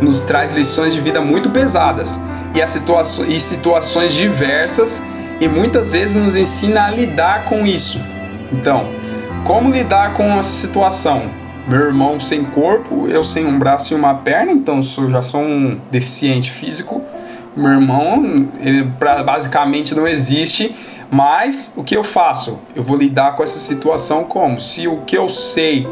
nos 0.00 0.22
traz 0.22 0.54
lições 0.54 0.92
de 0.92 1.00
vida 1.00 1.20
muito 1.20 1.50
pesadas 1.50 2.20
e, 2.54 2.62
as 2.62 2.70
situa 2.70 3.02
e 3.28 3.40
situações 3.40 4.12
diversas 4.12 5.02
e 5.40 5.48
muitas 5.48 5.92
vezes 5.92 6.14
nos 6.14 6.36
ensina 6.36 6.86
a 6.86 6.90
lidar 6.90 7.44
com 7.46 7.66
isso. 7.66 8.00
Então, 8.52 8.88
como 9.44 9.70
lidar 9.70 10.14
com 10.14 10.38
essa 10.38 10.52
situação? 10.52 11.30
Meu 11.66 11.80
irmão 11.80 12.20
sem 12.20 12.44
corpo, 12.44 13.08
eu 13.08 13.24
sem 13.24 13.46
um 13.46 13.58
braço 13.58 13.92
e 13.92 13.96
uma 13.96 14.14
perna, 14.14 14.52
então 14.52 14.80
eu 14.98 15.10
já 15.10 15.22
sou 15.22 15.40
um 15.40 15.80
deficiente 15.90 16.50
físico. 16.50 17.02
Meu 17.56 17.72
irmão, 17.72 18.48
ele 18.60 18.82
basicamente 19.24 19.94
não 19.94 20.08
existe, 20.08 20.74
mas 21.10 21.72
o 21.76 21.84
que 21.84 21.96
eu 21.96 22.02
faço? 22.02 22.58
Eu 22.74 22.82
vou 22.82 22.96
lidar 22.96 23.36
com 23.36 23.42
essa 23.42 23.58
situação 23.58 24.24
como? 24.24 24.60
Se 24.60 24.88
o 24.88 25.02
que 25.02 25.16
eu 25.16 25.28
sei 25.28 25.86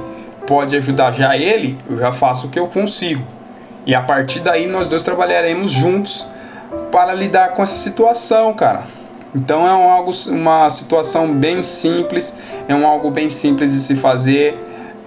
pode 0.46 0.74
ajudar 0.76 1.12
já 1.12 1.36
ele, 1.36 1.78
eu 1.88 1.96
já 1.98 2.10
faço 2.10 2.48
o 2.48 2.50
que 2.50 2.58
eu 2.58 2.66
consigo. 2.66 3.22
E 3.86 3.94
a 3.94 4.02
partir 4.02 4.40
daí 4.40 4.66
nós 4.66 4.88
dois 4.88 5.04
trabalharemos 5.04 5.70
juntos 5.70 6.26
para 6.90 7.14
lidar 7.14 7.50
com 7.50 7.62
essa 7.62 7.76
situação, 7.76 8.52
cara. 8.54 8.84
Então 9.34 9.66
é 9.66 9.72
um 9.72 9.90
algo, 9.90 10.10
uma 10.28 10.68
situação 10.68 11.32
bem 11.32 11.62
simples, 11.62 12.36
é 12.68 12.74
um 12.74 12.86
algo 12.86 13.10
bem 13.10 13.30
simples 13.30 13.72
de 13.72 13.80
se 13.80 13.96
fazer 13.96 14.58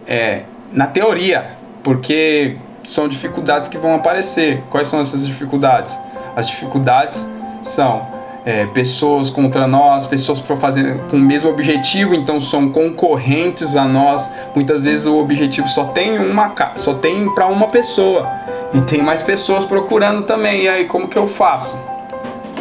é, 0.08 0.44
na 0.72 0.88
teoria, 0.88 1.52
porque 1.84 2.58
são 2.84 3.08
dificuldades 3.08 3.70
que 3.70 3.78
vão 3.78 3.96
aparecer. 3.96 4.64
Quais 4.70 4.88
são 4.88 5.00
essas 5.00 5.26
dificuldades? 5.26 5.98
As 6.36 6.48
dificuldades 6.48 7.30
são 7.62 8.08
é, 8.46 8.66
pessoas 8.68 9.30
contra 9.30 9.66
nós, 9.66 10.06
pessoas 10.06 10.40
fazer 10.40 11.00
com 11.10 11.18
o 11.18 11.20
mesmo 11.20 11.50
objetivo, 11.50 12.14
então 12.14 12.40
são 12.40 12.70
concorrentes 12.70 13.76
a 13.76 13.86
nós. 13.86 14.34
Muitas 14.54 14.84
vezes 14.84 15.08
o 15.08 15.18
objetivo 15.18 15.68
só 15.68 15.86
tem 15.86 16.20
uma, 16.20 16.54
só 16.76 16.94
tem 16.94 17.34
para 17.34 17.48
uma 17.48 17.68
pessoa 17.68 18.30
e 18.74 18.82
tem 18.82 19.02
mais 19.02 19.22
pessoas 19.22 19.66
procurando 19.66 20.24
também. 20.24 20.64
E 20.64 20.70
aí 20.70 20.86
como 20.86 21.08
que 21.08 21.18
eu 21.18 21.28
faço? 21.28 21.80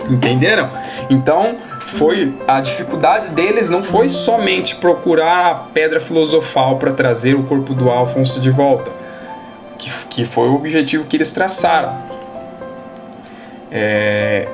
Entenderam? 0.08 0.70
Então 1.10 1.56
foi 1.86 2.34
a 2.48 2.60
dificuldade 2.60 3.28
deles 3.30 3.68
não 3.70 3.82
foi 3.82 4.08
somente 4.08 4.76
procurar 4.76 5.50
a 5.50 5.54
pedra 5.54 6.00
filosofal 6.00 6.76
para 6.76 6.92
trazer 6.92 7.34
o 7.34 7.44
corpo 7.44 7.74
do 7.74 7.90
Alfonso 7.90 8.40
de 8.40 8.50
volta, 8.50 8.90
que, 9.78 9.90
que 10.08 10.24
foi 10.24 10.48
o 10.48 10.54
objetivo 10.54 11.04
que 11.04 11.16
eles 11.16 11.32
traçaram. 11.32 12.13
É, 13.76 14.46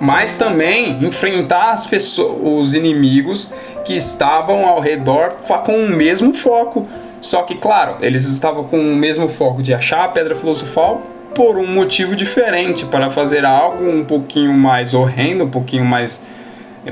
mas 0.00 0.36
também 0.36 0.98
enfrentar 1.04 1.70
as 1.70 1.86
pessoas, 1.86 2.36
os 2.42 2.74
inimigos 2.74 3.52
que 3.84 3.94
estavam 3.94 4.66
ao 4.66 4.80
redor 4.80 5.36
com 5.64 5.76
o 5.76 5.88
mesmo 5.88 6.34
foco. 6.34 6.88
Só 7.20 7.42
que, 7.42 7.54
claro, 7.54 7.98
eles 8.00 8.26
estavam 8.26 8.64
com 8.64 8.80
o 8.80 8.96
mesmo 8.96 9.28
foco 9.28 9.62
de 9.62 9.72
achar 9.72 10.06
a 10.06 10.08
pedra 10.08 10.34
filosofal 10.34 11.02
por 11.36 11.56
um 11.56 11.68
motivo 11.68 12.16
diferente, 12.16 12.84
para 12.84 13.08
fazer 13.08 13.44
algo 13.44 13.88
um 13.88 14.04
pouquinho 14.04 14.52
mais 14.52 14.92
horrendo, 14.92 15.44
um 15.44 15.50
pouquinho 15.50 15.84
mais 15.84 16.26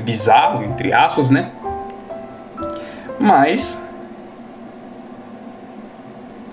bizarro, 0.03 0.63
entre 0.63 0.93
aspas, 0.93 1.29
né? 1.29 1.51
Mas 3.19 3.83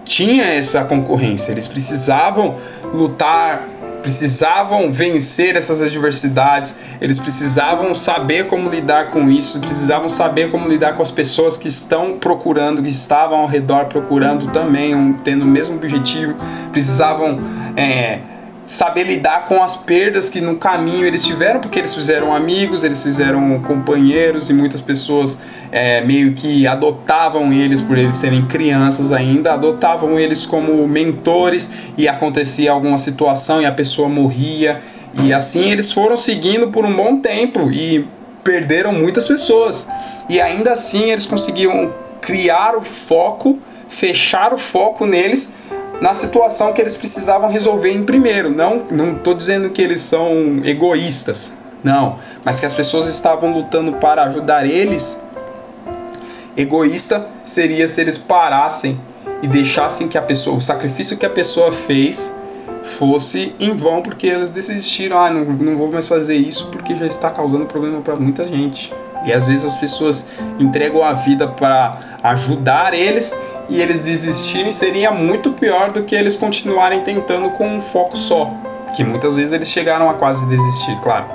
tinha 0.04 0.44
essa 0.44 0.84
concorrência, 0.84 1.52
eles 1.52 1.68
precisavam 1.68 2.56
lutar 2.92 3.68
precisavam 4.02 4.90
vencer 4.90 5.56
essas 5.56 5.82
adversidades, 5.82 6.78
eles 7.00 7.18
precisavam 7.18 7.94
saber 7.94 8.46
como 8.46 8.70
lidar 8.70 9.08
com 9.08 9.30
isso, 9.30 9.60
precisavam 9.60 10.08
saber 10.08 10.50
como 10.50 10.68
lidar 10.68 10.94
com 10.94 11.02
as 11.02 11.10
pessoas 11.10 11.56
que 11.56 11.68
estão 11.68 12.18
procurando, 12.18 12.82
que 12.82 12.88
estavam 12.88 13.40
ao 13.40 13.46
redor 13.46 13.86
procurando 13.86 14.48
também, 14.48 14.94
um, 14.94 15.12
tendo 15.12 15.42
o 15.42 15.46
mesmo 15.46 15.76
objetivo, 15.76 16.36
precisavam 16.72 17.40
é, 17.76 18.20
saber 18.68 19.04
lidar 19.04 19.46
com 19.46 19.62
as 19.62 19.76
perdas 19.76 20.28
que 20.28 20.42
no 20.42 20.56
caminho 20.56 21.06
eles 21.06 21.24
tiveram, 21.24 21.58
porque 21.58 21.78
eles 21.78 21.94
fizeram 21.94 22.34
amigos, 22.34 22.84
eles 22.84 23.02
fizeram 23.02 23.60
companheiros 23.60 24.50
e 24.50 24.52
muitas 24.52 24.80
pessoas 24.80 25.40
é, 25.70 26.00
meio 26.00 26.34
que 26.34 26.66
adotavam 26.66 27.52
eles 27.52 27.80
por 27.80 27.96
eles 27.96 28.16
serem 28.16 28.42
crianças 28.44 29.12
ainda, 29.12 29.54
adotavam 29.54 30.18
eles 30.18 30.46
como 30.46 30.86
mentores 30.86 31.70
e 31.96 32.08
acontecia 32.08 32.72
alguma 32.72 32.98
situação 32.98 33.60
e 33.60 33.66
a 33.66 33.72
pessoa 33.72 34.08
morria 34.08 34.80
e 35.22 35.32
assim 35.32 35.70
eles 35.70 35.92
foram 35.92 36.16
seguindo 36.16 36.68
por 36.68 36.84
um 36.84 36.94
bom 36.94 37.20
tempo 37.20 37.70
e 37.70 38.06
perderam 38.44 38.92
muitas 38.92 39.26
pessoas 39.26 39.88
e 40.28 40.40
ainda 40.40 40.72
assim 40.72 41.10
eles 41.10 41.26
conseguiam 41.26 41.92
criar 42.20 42.76
o 42.76 42.82
foco, 42.82 43.58
fechar 43.88 44.52
o 44.52 44.58
foco 44.58 45.06
neles 45.06 45.54
na 46.00 46.14
situação 46.14 46.72
que 46.72 46.80
eles 46.80 46.96
precisavam 46.96 47.48
resolver 47.48 47.92
em 47.92 48.02
primeiro. 48.02 48.50
Não, 48.50 48.84
não 48.90 49.12
estou 49.16 49.34
dizendo 49.34 49.70
que 49.70 49.82
eles 49.82 50.00
são 50.00 50.60
egoístas, 50.64 51.56
não, 51.82 52.18
mas 52.44 52.60
que 52.60 52.66
as 52.66 52.74
pessoas 52.74 53.08
estavam 53.08 53.52
lutando 53.52 53.92
para 53.94 54.24
ajudar 54.24 54.66
eles. 54.66 55.20
Egoísta 56.58 57.24
seria 57.46 57.86
se 57.86 58.00
eles 58.00 58.18
parassem 58.18 59.00
e 59.40 59.46
deixassem 59.46 60.08
que 60.08 60.18
a 60.18 60.22
pessoa, 60.22 60.56
o 60.56 60.60
sacrifício 60.60 61.16
que 61.16 61.24
a 61.24 61.30
pessoa 61.30 61.70
fez 61.70 62.34
fosse 62.82 63.54
em 63.60 63.76
vão 63.76 64.02
porque 64.02 64.26
eles 64.26 64.50
desistiram, 64.50 65.20
ah, 65.20 65.30
não, 65.30 65.44
não 65.44 65.78
vou 65.78 65.88
mais 65.88 66.08
fazer 66.08 66.36
isso 66.36 66.68
porque 66.72 66.96
já 66.96 67.06
está 67.06 67.30
causando 67.30 67.64
problema 67.64 68.00
para 68.00 68.16
muita 68.16 68.42
gente. 68.42 68.92
E 69.24 69.32
às 69.32 69.46
vezes 69.46 69.64
as 69.64 69.76
pessoas 69.76 70.26
entregam 70.58 71.04
a 71.04 71.12
vida 71.12 71.46
para 71.46 72.18
ajudar 72.24 72.92
eles 72.92 73.38
e 73.68 73.80
eles 73.80 74.04
desistirem 74.04 74.72
seria 74.72 75.12
muito 75.12 75.52
pior 75.52 75.92
do 75.92 76.02
que 76.02 76.14
eles 76.16 76.34
continuarem 76.34 77.02
tentando 77.02 77.50
com 77.50 77.68
um 77.68 77.80
foco 77.80 78.16
só, 78.16 78.50
que 78.96 79.04
muitas 79.04 79.36
vezes 79.36 79.52
eles 79.52 79.68
chegaram 79.68 80.10
a 80.10 80.14
quase 80.14 80.44
desistir, 80.46 80.98
claro. 81.02 81.26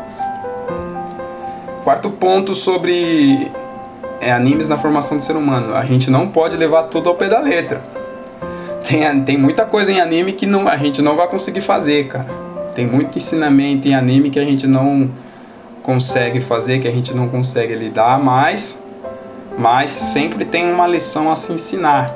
Quarto 1.84 2.10
ponto 2.10 2.56
sobre 2.56 3.52
é, 4.20 4.32
animes 4.32 4.70
na 4.70 4.78
formação 4.78 5.18
do 5.18 5.24
ser 5.24 5.36
humano. 5.36 5.76
A 5.76 5.84
gente 5.86 6.10
não 6.10 6.28
pode 6.28 6.58
levar 6.58 6.84
tudo 6.84 7.10
ao 7.10 7.16
pé 7.16 7.28
da 7.28 7.40
letra. 7.40 7.82
Tem, 8.84 9.24
tem 9.24 9.38
muita 9.38 9.66
coisa 9.66 9.92
em 9.92 10.02
anime 10.02 10.34
que 10.34 10.46
não, 10.46 10.68
a 10.68 10.78
gente 10.78 11.02
não 11.02 11.16
vai 11.16 11.28
conseguir 11.28 11.62
fazer, 11.62 12.08
cara. 12.08 12.28
Tem 12.76 12.86
muito 12.86 13.18
ensinamento 13.18 13.88
em 13.88 13.96
anime 13.96 14.30
que 14.30 14.40
a 14.40 14.44
gente 14.44 14.68
não 14.68 15.10
consegue 15.82 16.40
fazer, 16.40 16.80
que 16.80 16.88
a 16.88 16.92
gente 16.92 17.14
não 17.14 17.28
consegue 17.28 17.76
lidar, 17.76 18.20
mas, 18.20 18.84
mas 19.58 19.92
sempre 19.92 20.46
tem 20.46 20.72
uma 20.72 20.88
lição 20.88 21.32
a 21.32 21.36
se 21.36 21.54
ensinar. 21.54 22.16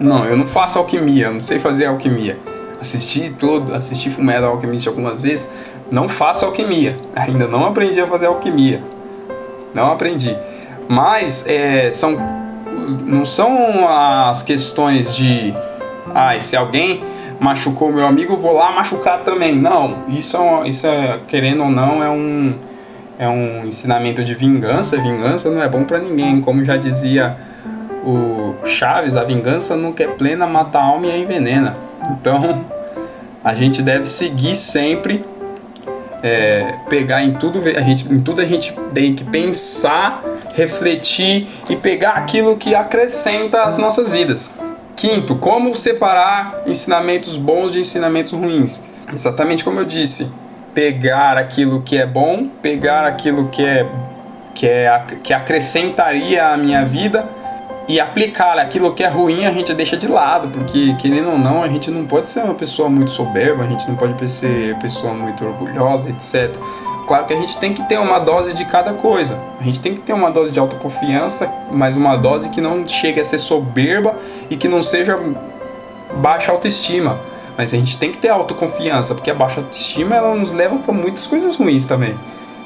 Não, 0.00 0.24
eu 0.24 0.36
não 0.36 0.46
faço 0.46 0.78
alquimia, 0.78 1.26
eu 1.26 1.32
não 1.34 1.40
sei 1.40 1.58
fazer 1.58 1.86
alquimia. 1.86 2.38
Assisti 2.80 3.34
todo, 3.38 3.74
assisti 3.74 4.10
Fullmetal 4.10 4.50
Alchemist 4.50 4.88
algumas 4.88 5.20
vezes, 5.20 5.50
não 5.90 6.08
faço 6.08 6.44
alquimia. 6.44 6.96
Ainda 7.14 7.46
não 7.46 7.66
aprendi 7.66 8.00
a 8.00 8.06
fazer 8.06 8.26
alquimia. 8.26 8.82
Não 9.74 9.92
aprendi. 9.92 10.36
Mas 10.88 11.46
é, 11.46 11.90
são, 11.90 12.18
não 13.04 13.24
são 13.24 13.88
as 13.88 14.42
questões 14.42 15.14
de, 15.14 15.54
ah, 16.14 16.38
se 16.38 16.56
alguém 16.56 17.02
machucou 17.40 17.92
meu 17.92 18.06
amigo, 18.06 18.36
vou 18.36 18.54
lá 18.54 18.72
machucar 18.72 19.20
também. 19.20 19.56
Não, 19.56 20.04
isso 20.08 20.36
é, 20.36 20.68
isso 20.68 20.86
é 20.86 21.20
querendo 21.26 21.64
ou 21.64 21.70
não, 21.70 22.02
é 22.02 22.08
um, 22.08 22.54
é 23.18 23.28
um 23.28 23.66
ensinamento 23.66 24.22
de 24.22 24.34
vingança. 24.34 24.96
Vingança 25.00 25.50
não 25.50 25.62
é 25.62 25.68
bom 25.68 25.84
para 25.84 25.98
ninguém, 25.98 26.40
como 26.40 26.64
já 26.64 26.76
dizia 26.76 27.36
o 28.04 28.54
Chaves, 28.64 29.16
a 29.16 29.24
vingança 29.24 29.76
nunca 29.76 30.02
é 30.02 30.08
plena, 30.08 30.46
mata 30.46 30.78
a 30.78 30.84
alma 30.84 31.06
e 31.06 31.22
envenena. 31.22 31.76
Então, 32.10 32.64
a 33.44 33.54
gente 33.54 33.82
deve 33.82 34.06
seguir 34.06 34.56
sempre, 34.56 35.24
é, 36.22 36.74
pegar 36.88 37.22
em 37.22 37.32
tudo, 37.32 37.60
a 37.60 37.80
gente, 37.80 38.12
em 38.12 38.20
tudo 38.20 38.40
a 38.40 38.44
gente 38.44 38.72
tem 38.92 39.14
que 39.14 39.24
pensar, 39.24 40.22
refletir 40.52 41.48
e 41.68 41.76
pegar 41.76 42.12
aquilo 42.12 42.56
que 42.56 42.74
acrescenta 42.74 43.62
as 43.62 43.78
nossas 43.78 44.12
vidas. 44.12 44.54
Quinto, 44.96 45.36
como 45.36 45.74
separar 45.74 46.62
ensinamentos 46.66 47.36
bons 47.36 47.72
de 47.72 47.80
ensinamentos 47.80 48.32
ruins? 48.32 48.82
Exatamente 49.12 49.64
como 49.64 49.80
eu 49.80 49.84
disse, 49.84 50.30
pegar 50.74 51.36
aquilo 51.36 51.82
que 51.82 51.98
é 51.98 52.06
bom, 52.06 52.46
pegar 52.62 53.04
aquilo 53.04 53.48
que 53.48 53.64
é 53.64 53.86
que, 54.54 54.66
é, 54.66 55.02
que 55.22 55.32
acrescentaria 55.32 56.48
a 56.48 56.56
minha 56.56 56.84
vida 56.84 57.24
e 57.88 57.98
aplicar 57.98 58.58
aquilo 58.58 58.92
que 58.92 59.02
é 59.02 59.08
ruim 59.08 59.44
a 59.44 59.50
gente 59.50 59.74
deixa 59.74 59.96
de 59.96 60.06
lado, 60.06 60.48
porque 60.48 60.94
querendo 61.00 61.30
ou 61.30 61.38
não, 61.38 61.62
a 61.62 61.68
gente 61.68 61.90
não 61.90 62.04
pode 62.04 62.30
ser 62.30 62.40
uma 62.40 62.54
pessoa 62.54 62.88
muito 62.88 63.10
soberba, 63.10 63.64
a 63.64 63.66
gente 63.66 63.88
não 63.88 63.96
pode 63.96 64.28
ser 64.30 64.76
pessoa 64.76 65.14
muito 65.14 65.44
orgulhosa, 65.44 66.08
etc. 66.10 66.54
Claro 67.12 67.26
que 67.26 67.34
a 67.34 67.36
gente 67.36 67.58
tem 67.58 67.74
que 67.74 67.82
ter 67.82 67.98
uma 67.98 68.18
dose 68.18 68.54
de 68.54 68.64
cada 68.64 68.94
coisa. 68.94 69.38
A 69.60 69.62
gente 69.62 69.80
tem 69.80 69.92
que 69.92 70.00
ter 70.00 70.14
uma 70.14 70.30
dose 70.30 70.50
de 70.50 70.58
autoconfiança, 70.58 71.52
mas 71.70 71.94
uma 71.94 72.16
dose 72.16 72.48
que 72.48 72.58
não 72.58 72.88
chegue 72.88 73.20
a 73.20 73.24
ser 73.24 73.36
soberba 73.36 74.14
e 74.48 74.56
que 74.56 74.66
não 74.66 74.82
seja 74.82 75.20
baixa 76.22 76.50
autoestima. 76.50 77.20
Mas 77.54 77.74
a 77.74 77.76
gente 77.76 77.98
tem 77.98 78.10
que 78.10 78.16
ter 78.16 78.30
autoconfiança, 78.30 79.14
porque 79.14 79.30
a 79.30 79.34
baixa 79.34 79.60
autoestima 79.60 80.16
ela 80.16 80.34
nos 80.34 80.54
leva 80.54 80.78
para 80.78 80.94
muitas 80.94 81.26
coisas 81.26 81.54
ruins 81.54 81.84
também. 81.84 82.18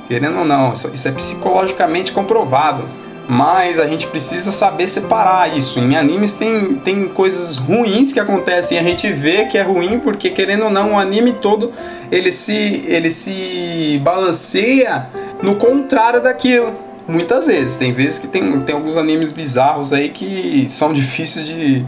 Querendo 0.07 0.39
ou 0.39 0.45
não, 0.45 0.73
isso 0.73 1.09
é 1.09 1.11
psicologicamente 1.11 2.13
comprovado. 2.13 2.85
Mas 3.29 3.81
a 3.81 3.87
gente 3.87 4.07
precisa 4.07 4.53
saber 4.53 4.87
separar 4.87 5.57
isso. 5.57 5.81
Em 5.81 5.97
animes 5.97 6.33
tem, 6.33 6.77
tem 6.77 7.09
coisas 7.09 7.57
ruins 7.57 8.13
que 8.13 8.21
acontecem 8.21 8.79
a 8.79 8.83
gente 8.83 9.11
vê 9.13 9.47
que 9.47 9.59
é 9.59 9.63
ruim 9.63 9.99
porque, 9.99 10.31
querendo 10.31 10.65
ou 10.65 10.71
não, 10.71 10.93
o 10.93 10.99
anime 10.99 11.33
todo 11.33 11.73
ele 12.11 12.31
se, 12.31 12.85
ele 12.87 13.11
se 13.11 14.01
balanceia 14.05 15.09
no 15.43 15.57
contrário 15.57 16.23
daquilo. 16.23 16.73
Muitas 17.09 17.47
vezes. 17.47 17.77
Tem 17.77 17.93
vezes 17.93 18.19
que 18.19 18.29
tem, 18.29 18.61
tem 18.61 18.75
alguns 18.75 18.97
animes 18.97 19.33
bizarros 19.33 19.93
aí 19.93 20.09
que 20.09 20.67
são 20.69 20.93
difíceis 20.93 21.47
de, 21.47 21.85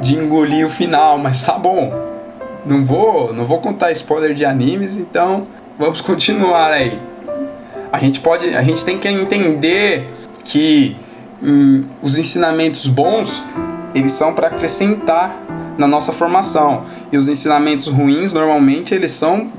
de 0.00 0.16
engolir 0.16 0.66
o 0.66 0.70
final, 0.70 1.18
mas 1.18 1.42
tá 1.42 1.58
bom. 1.58 1.92
Não 2.64 2.84
vou, 2.84 3.32
não 3.32 3.44
vou 3.44 3.60
contar 3.60 3.90
spoiler 3.92 4.34
de 4.34 4.44
animes, 4.44 4.96
então 4.96 5.46
vamos 5.78 6.00
continuar 6.02 6.72
aí. 6.72 6.98
A 7.92 7.98
gente 7.98 8.20
pode, 8.20 8.54
a 8.54 8.62
gente 8.62 8.84
tem 8.84 8.98
que 8.98 9.06
entender 9.06 10.08
que 10.44 10.96
hum, 11.42 11.84
os 12.02 12.18
ensinamentos 12.18 12.86
bons 12.86 13.42
eles 13.94 14.12
são 14.12 14.34
para 14.34 14.48
acrescentar 14.48 15.36
na 15.78 15.86
nossa 15.86 16.12
formação 16.12 16.84
e 17.10 17.16
os 17.16 17.28
ensinamentos 17.28 17.86
ruins 17.88 18.32
normalmente 18.32 18.94
eles 18.94 19.10
são 19.10 19.50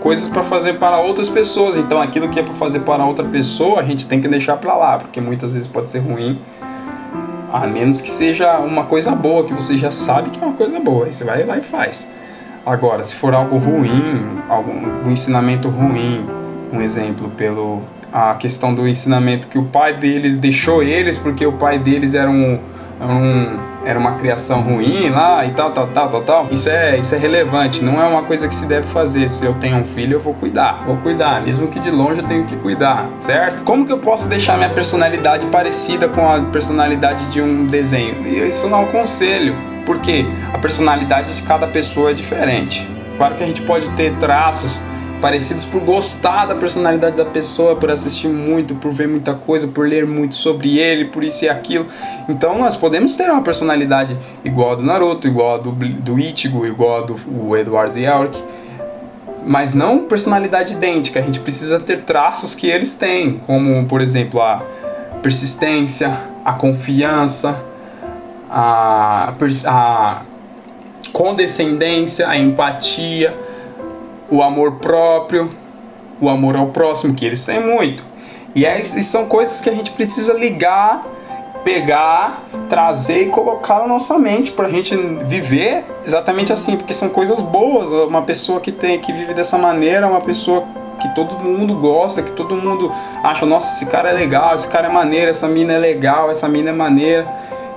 coisas 0.00 0.28
para 0.28 0.42
fazer 0.42 0.74
para 0.74 1.00
outras 1.00 1.28
pessoas. 1.28 1.78
Então 1.78 2.00
aquilo 2.00 2.28
que 2.28 2.38
é 2.38 2.42
para 2.42 2.54
fazer 2.54 2.80
para 2.80 3.04
outra 3.04 3.24
pessoa 3.24 3.80
a 3.80 3.82
gente 3.82 4.06
tem 4.06 4.20
que 4.20 4.28
deixar 4.28 4.56
para 4.56 4.74
lá 4.74 4.98
porque 4.98 5.20
muitas 5.20 5.54
vezes 5.54 5.66
pode 5.66 5.90
ser 5.90 6.00
ruim. 6.00 6.38
A 7.52 7.68
menos 7.68 8.00
que 8.00 8.10
seja 8.10 8.58
uma 8.58 8.84
coisa 8.84 9.12
boa, 9.12 9.44
que 9.44 9.54
você 9.54 9.78
já 9.78 9.90
sabe 9.92 10.30
que 10.30 10.42
é 10.42 10.44
uma 10.44 10.56
coisa 10.56 10.80
boa, 10.80 11.06
aí 11.06 11.12
você 11.12 11.24
vai 11.24 11.44
lá 11.44 11.56
e 11.56 11.62
faz. 11.62 12.04
Agora, 12.66 13.04
se 13.04 13.14
for 13.14 13.32
algo 13.32 13.58
ruim, 13.58 14.26
algum 14.48 15.06
um 15.06 15.10
ensinamento 15.12 15.68
ruim, 15.68 16.26
um 16.72 16.80
exemplo 16.80 17.30
pelo 17.36 17.82
a 18.14 18.32
questão 18.36 18.72
do 18.72 18.86
ensinamento 18.86 19.48
que 19.48 19.58
o 19.58 19.64
pai 19.64 19.96
deles 19.96 20.38
deixou 20.38 20.84
eles 20.84 21.18
porque 21.18 21.44
o 21.44 21.54
pai 21.54 21.80
deles 21.80 22.14
era 22.14 22.30
um, 22.30 22.60
um 23.00 23.74
era 23.84 23.98
uma 23.98 24.12
criação 24.12 24.62
ruim 24.62 25.10
lá 25.10 25.44
e 25.44 25.50
tal, 25.50 25.72
tal, 25.72 25.88
tal, 25.88 26.08
tal, 26.08 26.22
tal. 26.22 26.46
Isso 26.50 26.70
é, 26.70 26.96
isso 26.96 27.12
é 27.14 27.18
relevante, 27.18 27.84
não 27.84 28.00
é 28.00 28.06
uma 28.06 28.22
coisa 28.22 28.46
que 28.48 28.54
se 28.54 28.66
deve 28.66 28.86
fazer. 28.86 29.28
Se 29.28 29.44
eu 29.44 29.52
tenho 29.54 29.76
um 29.78 29.84
filho, 29.84 30.14
eu 30.14 30.20
vou 30.20 30.32
cuidar. 30.32 30.84
Vou 30.86 30.96
cuidar, 30.98 31.42
mesmo 31.42 31.66
que 31.66 31.80
de 31.80 31.90
longe 31.90 32.20
eu 32.20 32.26
tenho 32.26 32.44
que 32.44 32.56
cuidar, 32.56 33.10
certo? 33.18 33.64
Como 33.64 33.84
que 33.84 33.92
eu 33.92 33.98
posso 33.98 34.28
deixar 34.28 34.56
minha 34.56 34.70
personalidade 34.70 35.46
parecida 35.48 36.08
com 36.08 36.26
a 36.32 36.40
personalidade 36.40 37.26
de 37.26 37.42
um 37.42 37.66
desenho? 37.66 38.26
Isso 38.46 38.68
não 38.68 38.78
é 38.78 38.80
um 38.82 38.86
conselho, 38.86 39.54
porque 39.84 40.24
a 40.52 40.58
personalidade 40.58 41.34
de 41.34 41.42
cada 41.42 41.66
pessoa 41.66 42.12
é 42.12 42.14
diferente. 42.14 42.88
Claro 43.18 43.34
que 43.34 43.42
a 43.42 43.46
gente 43.46 43.60
pode 43.62 43.90
ter 43.90 44.14
traços 44.14 44.80
parecidos 45.24 45.64
por 45.64 45.80
gostar 45.80 46.44
da 46.44 46.54
personalidade 46.54 47.16
da 47.16 47.24
pessoa, 47.24 47.74
por 47.76 47.90
assistir 47.90 48.28
muito, 48.28 48.74
por 48.74 48.92
ver 48.92 49.08
muita 49.08 49.32
coisa, 49.32 49.66
por 49.66 49.88
ler 49.88 50.06
muito 50.06 50.34
sobre 50.34 50.78
ele, 50.78 51.06
por 51.06 51.24
isso 51.24 51.46
e 51.46 51.48
aquilo. 51.48 51.86
Então 52.28 52.58
nós 52.58 52.76
podemos 52.76 53.16
ter 53.16 53.30
uma 53.30 53.40
personalidade 53.40 54.18
igual 54.44 54.72
a 54.72 54.74
do 54.74 54.82
Naruto, 54.82 55.26
igual 55.26 55.54
a 55.54 55.56
do, 55.56 55.72
do 55.72 56.18
Ichigo, 56.18 56.66
igual 56.66 56.98
a 56.98 57.06
do 57.06 57.16
o 57.26 57.56
Edward 57.56 57.98
Elric, 57.98 58.38
mas 59.46 59.72
não 59.72 60.00
personalidade 60.00 60.74
idêntica. 60.74 61.20
A 61.20 61.22
gente 61.22 61.40
precisa 61.40 61.80
ter 61.80 62.02
traços 62.02 62.54
que 62.54 62.66
eles 62.66 62.92
têm, 62.92 63.38
como 63.46 63.82
por 63.86 64.02
exemplo 64.02 64.42
a 64.42 64.62
persistência, 65.22 66.20
a 66.44 66.52
confiança, 66.52 67.64
a, 68.50 69.32
a 69.64 70.22
condescendência, 71.14 72.28
a 72.28 72.36
empatia 72.36 73.34
o 74.30 74.42
amor 74.42 74.72
próprio, 74.72 75.50
o 76.20 76.28
amor 76.28 76.56
ao 76.56 76.66
próximo, 76.68 77.14
que 77.14 77.24
eles 77.24 77.44
têm 77.44 77.60
muito. 77.60 78.04
E, 78.54 78.64
é, 78.64 78.80
e 78.80 78.84
são 78.84 79.26
coisas 79.26 79.60
que 79.60 79.68
a 79.68 79.72
gente 79.72 79.90
precisa 79.90 80.32
ligar, 80.32 81.04
pegar, 81.64 82.44
trazer 82.68 83.22
e 83.22 83.26
colocar 83.26 83.80
na 83.80 83.86
nossa 83.86 84.18
mente 84.18 84.52
para 84.52 84.68
a 84.68 84.70
gente 84.70 84.94
viver 84.96 85.84
exatamente 86.04 86.52
assim, 86.52 86.76
porque 86.76 86.94
são 86.94 87.08
coisas 87.08 87.40
boas. 87.40 87.90
Uma 87.90 88.22
pessoa 88.22 88.60
que 88.60 88.70
tem 88.70 89.00
que 89.00 89.12
vive 89.12 89.34
dessa 89.34 89.58
maneira, 89.58 90.06
uma 90.06 90.20
pessoa 90.20 90.64
que 91.00 91.08
todo 91.14 91.42
mundo 91.42 91.74
gosta, 91.74 92.22
que 92.22 92.32
todo 92.32 92.54
mundo 92.54 92.92
acha, 93.22 93.44
nossa, 93.44 93.74
esse 93.74 93.86
cara 93.86 94.10
é 94.10 94.12
legal, 94.12 94.54
esse 94.54 94.68
cara 94.68 94.86
é 94.86 94.90
maneiro, 94.90 95.30
essa 95.30 95.48
mina 95.48 95.72
é 95.72 95.78
legal, 95.78 96.30
essa 96.30 96.48
mina 96.48 96.70
é 96.70 96.72
maneira, 96.72 97.26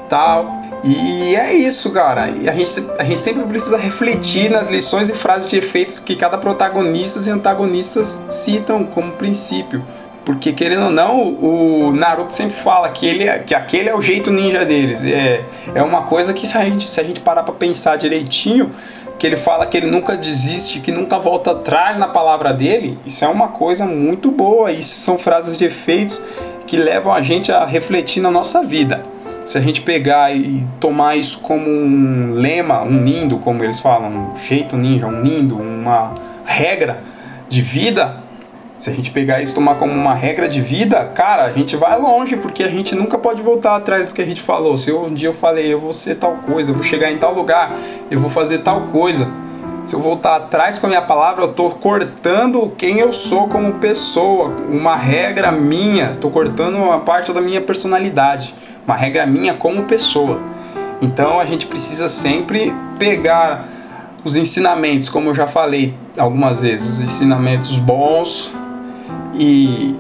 tal. 0.08 0.67
E 0.84 1.36
é 1.36 1.54
isso, 1.54 1.92
cara. 1.92 2.30
E 2.30 2.48
a 2.48 2.54
gente, 2.54 2.86
a 2.98 3.04
gente 3.04 3.20
sempre 3.20 3.44
precisa 3.44 3.78
refletir 3.78 4.50
nas 4.50 4.70
lições 4.70 5.10
e 5.10 5.14
frases 5.14 5.50
de 5.50 5.58
efeitos 5.58 6.00
que 6.00 6.16
cada 6.16 6.38
protagonista 6.38 7.20
e 7.28 7.32
antagonistas 7.32 8.22
citam 8.30 8.84
como 8.84 9.14
princípio. 9.14 9.84
Porque, 10.24 10.52
querendo 10.52 10.86
ou 10.86 10.92
não, 10.92 11.34
o 11.36 11.92
Naruto 11.94 12.34
sempre 12.34 12.58
fala 12.58 12.90
que, 12.90 13.08
ele, 13.08 13.24
é, 13.24 13.40
que 13.40 13.56
aquele 13.56 13.90
é 13.90 13.96
o 13.96 14.02
jeito 14.02 14.30
ninja 14.30 14.66
deles. 14.66 15.02
É, 15.04 15.46
é 15.74 15.82
uma 15.82 16.04
coisa 16.04 16.34
que, 16.34 16.46
se 16.46 16.58
a, 16.58 16.66
gente, 16.66 16.88
se 16.88 17.00
a 17.00 17.04
gente 17.04 17.22
parar 17.22 17.44
pra 17.44 17.54
pensar 17.54 17.96
direitinho, 17.96 18.70
que 19.18 19.26
ele 19.26 19.38
fala 19.38 19.66
que 19.66 19.78
ele 19.78 19.90
nunca 19.90 20.18
desiste, 20.18 20.82
que 20.82 20.92
nunca 20.92 21.18
volta 21.18 21.52
atrás 21.52 21.98
na 21.98 22.08
palavra 22.08 22.54
dele, 22.54 23.00
isso 23.06 23.24
é 23.24 23.28
uma 23.28 23.48
coisa 23.48 23.86
muito 23.86 24.30
boa. 24.30 24.70
Isso 24.70 25.00
são 25.00 25.18
frases 25.18 25.58
de 25.58 25.64
efeitos 25.64 26.22
que 26.68 26.76
levam 26.76 27.14
a 27.14 27.22
gente 27.22 27.50
a 27.50 27.66
refletir 27.66 28.22
na 28.22 28.30
nossa 28.30 28.62
vida 28.64 29.17
se 29.48 29.58
a 29.58 29.62
gente 29.62 29.80
pegar 29.80 30.36
e 30.36 30.68
tomar 30.78 31.16
isso 31.16 31.40
como 31.40 31.70
um 31.70 32.34
lema, 32.34 32.82
um 32.82 32.92
nindo, 32.92 33.38
como 33.38 33.64
eles 33.64 33.80
falam, 33.80 34.10
um 34.10 34.36
jeito 34.36 34.76
ninja, 34.76 35.08
um 35.08 35.22
nindo, 35.22 35.56
uma 35.56 36.14
regra 36.44 37.02
de 37.48 37.62
vida, 37.62 38.22
se 38.78 38.90
a 38.90 38.94
gente 38.94 39.10
pegar 39.10 39.42
isso 39.42 39.54
e 39.54 39.56
tomar 39.56 39.76
como 39.76 39.94
uma 39.94 40.14
regra 40.14 40.50
de 40.50 40.60
vida, 40.60 41.02
cara, 41.16 41.46
a 41.46 41.52
gente 41.54 41.78
vai 41.78 41.98
longe, 41.98 42.36
porque 42.36 42.62
a 42.62 42.68
gente 42.68 42.94
nunca 42.94 43.18
pode 43.18 43.42
voltar 43.42 43.78
atrás 43.78 44.08
do 44.08 44.14
que 44.14 44.22
a 44.22 44.26
gente 44.26 44.42
falou. 44.42 44.76
Se 44.76 44.90
eu, 44.90 45.06
um 45.06 45.14
dia 45.14 45.30
eu 45.30 45.34
falei, 45.34 45.72
eu 45.72 45.80
vou 45.80 45.94
ser 45.94 46.16
tal 46.16 46.40
coisa, 46.46 46.72
eu 46.72 46.76
vou 46.76 46.84
chegar 46.84 47.10
em 47.10 47.18
tal 47.18 47.34
lugar, 47.34 47.72
eu 48.12 48.20
vou 48.20 48.30
fazer 48.30 48.58
tal 48.58 48.82
coisa. 48.88 49.32
Se 49.86 49.94
eu 49.96 50.02
voltar 50.02 50.36
atrás 50.36 50.78
com 50.78 50.88
a 50.88 50.90
minha 50.90 51.02
palavra, 51.02 51.46
eu 51.46 51.52
estou 51.52 51.72
cortando 51.72 52.74
quem 52.78 53.00
eu 53.00 53.14
sou 53.14 53.48
como 53.48 53.76
pessoa, 53.76 54.54
uma 54.70 54.98
regra 54.98 55.54
minha, 55.54 56.12
estou 56.16 56.30
cortando 56.30 56.76
uma 56.76 57.00
parte 57.00 57.32
da 57.32 57.40
minha 57.40 57.62
personalidade 57.62 58.54
uma 58.88 58.96
regra 58.96 59.28
minha 59.28 59.54
como 59.54 59.84
pessoa. 59.84 60.40
Então 61.02 61.40
a 61.40 61.46
gente 61.46 61.68
precisa 61.68 62.08
sempre 62.08 62.74
pegar 62.98 63.68
os 64.24 64.36
ensinamentos, 64.36 65.10
como 65.10 65.30
eu 65.30 65.36
já 65.36 65.46
falei 65.46 65.94
algumas 66.18 66.62
vezes, 66.62 66.88
os 66.88 67.02
ensinamentos 67.02 67.78
bons 67.78 68.52
e 69.36 69.94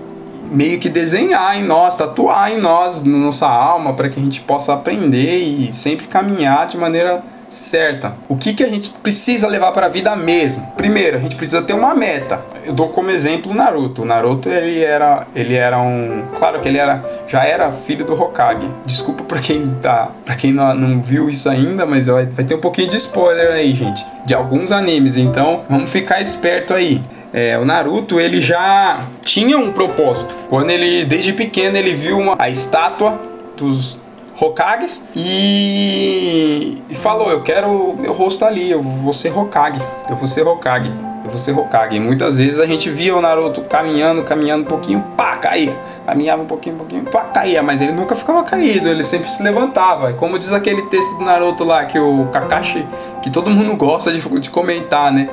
meio 0.49 0.79
que 0.79 0.89
desenhar 0.89 1.57
em 1.59 1.63
nós, 1.63 1.97
tatuar 1.97 2.51
em 2.51 2.59
nós, 2.59 3.03
na 3.03 3.17
nossa 3.17 3.47
alma, 3.47 3.93
para 3.93 4.09
que 4.09 4.19
a 4.19 4.23
gente 4.23 4.41
possa 4.41 4.73
aprender 4.73 5.39
e 5.39 5.73
sempre 5.73 6.07
caminhar 6.07 6.65
de 6.65 6.77
maneira 6.77 7.23
certa. 7.49 8.15
O 8.27 8.35
que, 8.35 8.53
que 8.53 8.63
a 8.63 8.69
gente 8.69 8.89
precisa 8.91 9.47
levar 9.47 9.71
para 9.71 9.85
a 9.85 9.89
vida 9.89 10.15
mesmo? 10.15 10.65
Primeiro, 10.75 11.17
a 11.17 11.19
gente 11.19 11.35
precisa 11.35 11.61
ter 11.61 11.73
uma 11.73 11.93
meta. 11.93 12.41
Eu 12.65 12.73
dou 12.73 12.89
como 12.89 13.09
exemplo 13.09 13.51
o 13.51 13.55
Naruto. 13.55 14.01
O 14.01 14.05
Naruto 14.05 14.49
ele 14.49 14.83
era, 14.83 15.27
ele 15.35 15.55
era 15.55 15.79
um, 15.79 16.23
claro 16.37 16.59
que 16.59 16.67
ele 16.67 16.77
era, 16.77 17.03
já 17.27 17.45
era 17.45 17.71
filho 17.71 18.05
do 18.05 18.13
Hokage. 18.13 18.69
Desculpa 18.85 19.23
para 19.23 19.39
quem 19.39 19.75
tá, 19.81 20.11
para 20.25 20.35
quem 20.35 20.51
não, 20.51 20.73
não, 20.75 21.01
viu 21.01 21.29
isso 21.29 21.49
ainda, 21.49 21.85
mas 21.85 22.07
vai, 22.07 22.25
vai 22.25 22.45
ter 22.45 22.55
um 22.55 22.61
pouquinho 22.61 22.89
de 22.89 22.97
spoiler 22.97 23.51
aí, 23.51 23.73
gente, 23.73 24.05
de 24.25 24.33
alguns 24.33 24.71
animes. 24.71 25.17
Então, 25.17 25.63
vamos 25.69 25.89
ficar 25.89 26.21
esperto 26.21 26.73
aí. 26.73 27.01
É, 27.33 27.57
o 27.57 27.65
Naruto 27.65 28.19
ele 28.19 28.41
já 28.41 29.01
tinha 29.21 29.57
um 29.57 29.71
propósito. 29.71 30.35
Quando 30.49 30.69
ele, 30.69 31.05
desde 31.05 31.33
pequeno, 31.33 31.77
ele 31.77 31.93
viu 31.93 32.17
uma, 32.17 32.35
a 32.39 32.49
estátua 32.49 33.19
dos 33.55 33.97
Hokages 34.39 35.09
e, 35.15 36.77
falou: 36.93 37.31
Eu 37.31 37.41
quero 37.41 37.95
meu 37.97 38.13
rosto 38.13 38.45
ali, 38.45 38.69
eu 38.69 38.81
vou 38.81 39.11
ser 39.11 39.35
Hokage, 39.35 39.81
eu 40.07 40.15
vou 40.15 40.27
ser 40.27 40.45
Hokage, 40.47 40.93
eu 41.25 41.31
vou 41.31 41.39
ser 41.39 41.57
Hokage. 41.57 41.95
E 41.95 41.99
muitas 41.99 42.37
vezes 42.37 42.59
a 42.59 42.67
gente 42.67 42.87
via 42.89 43.15
o 43.15 43.21
Naruto 43.21 43.61
caminhando, 43.61 44.23
caminhando 44.23 44.63
um 44.63 44.67
pouquinho, 44.67 45.03
pá, 45.17 45.37
caía. 45.37 45.75
Caminhava 46.05 46.43
um 46.43 46.45
pouquinho, 46.45 46.75
um 46.75 46.77
pouquinho, 46.77 47.03
pá, 47.05 47.21
caía. 47.21 47.63
Mas 47.63 47.81
ele 47.81 47.93
nunca 47.93 48.15
ficava 48.15 48.43
caído, 48.43 48.87
ele 48.87 49.03
sempre 49.03 49.29
se 49.29 49.41
levantava. 49.41 50.13
Como 50.13 50.37
diz 50.37 50.53
aquele 50.53 50.83
texto 50.83 51.17
do 51.17 51.23
Naruto 51.23 51.63
lá, 51.63 51.85
que 51.85 51.97
o 51.97 52.27
Kakashi, 52.27 52.85
que 53.23 53.31
todo 53.31 53.49
mundo 53.49 53.75
gosta 53.75 54.11
de, 54.11 54.21
de 54.39 54.49
comentar, 54.51 55.11
né? 55.11 55.29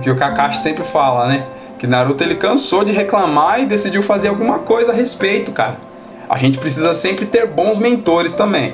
Que 0.00 0.10
o 0.10 0.16
Kakashi 0.16 0.56
sempre 0.56 0.82
fala, 0.82 1.28
né? 1.28 1.46
Que 1.78 1.86
Naruto 1.86 2.24
ele 2.24 2.36
cansou 2.36 2.84
de 2.84 2.92
reclamar 2.92 3.60
e 3.60 3.66
decidiu 3.66 4.02
fazer 4.02 4.28
alguma 4.28 4.60
coisa 4.60 4.92
a 4.92 4.94
respeito, 4.94 5.52
cara 5.52 5.89
a 6.30 6.38
gente 6.38 6.58
precisa 6.58 6.94
sempre 6.94 7.26
ter 7.26 7.44
bons 7.44 7.76
mentores 7.76 8.34
também. 8.34 8.72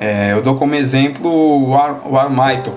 É, 0.00 0.32
eu 0.32 0.42
dou 0.42 0.56
como 0.56 0.74
exemplo 0.74 1.30
o, 1.30 1.72
Ar, 1.72 2.02
o 2.04 2.18
Armaito. 2.18 2.72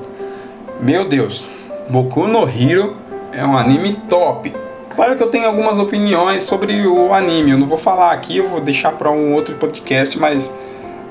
Meu 0.80 1.04
Deus, 1.04 1.48
Boku 1.90 2.28
no 2.28 2.48
Hero 2.48 2.96
é 3.32 3.44
um 3.44 3.58
anime 3.58 3.98
top. 4.08 4.54
Claro 4.88 5.16
que 5.16 5.24
eu 5.24 5.32
tenho 5.32 5.48
algumas 5.48 5.80
opiniões 5.80 6.44
sobre 6.44 6.86
o 6.86 7.12
anime, 7.12 7.52
eu 7.52 7.58
não 7.58 7.66
vou 7.66 7.80
falar 7.80 8.12
aqui, 8.12 8.38
eu 8.38 8.48
vou 8.48 8.62
deixar 8.62 8.92
para 8.92 9.10
um 9.10 9.34
outro 9.34 9.56
podcast, 9.56 10.20
mas 10.20 10.56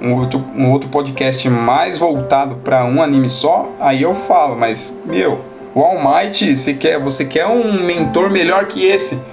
um 0.00 0.14
outro, 0.14 0.44
um 0.54 0.70
outro 0.70 0.88
podcast 0.88 1.50
mais 1.50 1.98
voltado 1.98 2.54
para 2.62 2.84
um 2.84 3.02
anime 3.02 3.28
só, 3.28 3.68
aí 3.80 4.02
eu 4.02 4.14
falo, 4.14 4.54
mas 4.54 4.96
meu, 5.04 5.40
o 5.74 5.80
All 5.80 5.98
Might, 5.98 6.56
você 6.56 6.74
quer, 6.74 7.00
você 7.00 7.24
quer 7.24 7.46
um 7.46 7.82
mentor 7.82 8.30
melhor 8.30 8.66
que 8.66 8.86
esse? 8.86 9.31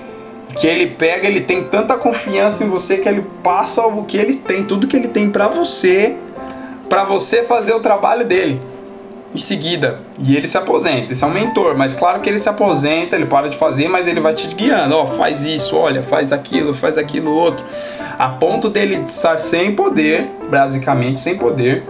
Que 0.56 0.68
ele 0.68 0.88
pega, 0.88 1.28
ele 1.28 1.42
tem 1.42 1.64
tanta 1.64 1.96
confiança 1.96 2.64
em 2.64 2.68
você 2.68 2.98
que 2.98 3.08
ele 3.08 3.26
passa 3.44 3.86
o 3.86 4.04
que 4.04 4.18
ele 4.18 4.36
tem, 4.36 4.64
tudo 4.64 4.88
que 4.88 4.96
ele 4.96 5.08
tem 5.08 5.30
para 5.30 5.48
você, 5.48 6.16
para 6.90 7.04
você 7.04 7.44
fazer 7.44 7.74
o 7.74 7.80
trabalho 7.80 8.26
dele. 8.26 8.62
Em 9.34 9.38
seguida, 9.38 10.00
e 10.18 10.36
ele 10.36 10.48
se 10.48 10.58
aposenta. 10.58 11.12
Esse 11.12 11.24
é 11.24 11.28
um 11.28 11.30
mentor, 11.30 11.78
mas 11.78 11.94
claro 11.94 12.20
que 12.20 12.28
ele 12.28 12.40
se 12.40 12.50
aposenta, 12.50 13.16
ele 13.16 13.28
para 13.28 13.48
de 13.48 13.58
fazer, 13.58 13.88
mas 13.88 14.08
ele 14.08 14.20
vai 14.20 14.34
te 14.34 14.48
guiando. 14.48 14.96
Ó, 14.96 15.04
oh, 15.04 15.08
faz 15.08 15.46
isso, 15.46 15.78
olha, 15.78 16.02
faz 16.02 16.34
aquilo, 16.34 16.74
faz 16.74 16.98
aquilo 16.98 17.32
outro, 17.32 17.64
a 18.18 18.30
ponto 18.30 18.70
dele 18.70 18.96
estar 19.06 19.38
sem 19.38 19.76
poder, 19.76 20.28
basicamente 20.50 21.20
sem 21.20 21.38
poder, 21.38 21.84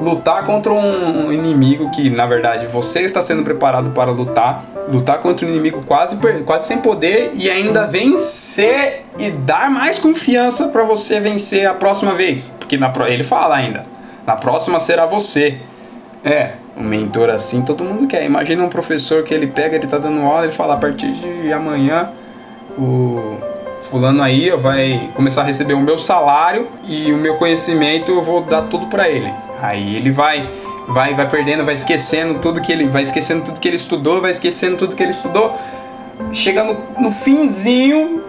lutar 0.00 0.44
contra 0.44 0.72
um 0.72 1.32
inimigo 1.32 1.90
que, 1.90 2.10
na 2.10 2.26
verdade, 2.26 2.66
você 2.66 3.00
está 3.02 3.22
sendo 3.22 3.42
preparado 3.42 3.90
para 3.90 4.10
lutar, 4.10 4.64
lutar 4.88 5.18
contra 5.18 5.46
um 5.46 5.48
inimigo 5.48 5.82
quase, 5.86 6.18
quase 6.44 6.66
sem 6.66 6.78
poder 6.78 7.32
e 7.34 7.50
ainda 7.50 7.86
vencer 7.86 9.04
e 9.18 9.30
dar 9.30 9.70
mais 9.70 9.98
confiança 9.98 10.68
para 10.68 10.84
você 10.84 11.20
vencer 11.20 11.66
a 11.66 11.74
próxima 11.74 12.12
vez. 12.12 12.54
Porque 12.58 12.76
na, 12.76 12.92
ele 13.08 13.24
fala 13.24 13.56
ainda, 13.56 13.84
na 14.26 14.36
próxima 14.36 14.78
será 14.78 15.06
você. 15.06 15.58
É, 16.24 16.52
um 16.76 16.82
mentor 16.82 17.30
assim 17.30 17.62
todo 17.62 17.84
mundo 17.84 18.06
quer. 18.06 18.24
Imagina 18.24 18.62
um 18.64 18.68
professor 18.68 19.22
que 19.22 19.32
ele 19.32 19.46
pega, 19.46 19.76
ele 19.76 19.86
tá 19.86 19.98
dando 19.98 20.20
aula, 20.20 20.44
ele 20.44 20.52
fala 20.52 20.74
a 20.74 20.76
partir 20.76 21.10
de 21.12 21.52
amanhã 21.52 22.10
o 22.78 23.38
fulano 23.82 24.22
aí 24.22 24.50
vai 24.50 25.10
começar 25.14 25.42
a 25.42 25.44
receber 25.44 25.74
o 25.74 25.80
meu 25.80 25.98
salário 25.98 26.68
e 26.86 27.12
o 27.12 27.16
meu 27.16 27.36
conhecimento 27.36 28.12
eu 28.12 28.22
vou 28.22 28.42
dar 28.42 28.62
tudo 28.62 28.86
para 28.86 29.08
ele. 29.08 29.32
Aí 29.60 29.96
ele 29.96 30.10
vai 30.10 30.48
vai 30.88 31.14
vai 31.14 31.28
perdendo, 31.28 31.64
vai 31.64 31.74
esquecendo 31.74 32.38
tudo 32.38 32.60
que 32.60 32.70
ele 32.70 32.86
vai 32.86 33.02
esquecendo 33.02 33.44
tudo 33.44 33.60
que 33.60 33.68
ele 33.68 33.76
estudou, 33.76 34.20
vai 34.20 34.30
esquecendo 34.30 34.76
tudo 34.76 34.94
que 34.94 35.02
ele 35.02 35.12
estudou. 35.12 35.54
Chega 36.32 36.64
no, 36.64 36.76
no 36.98 37.10
finzinho 37.10 38.22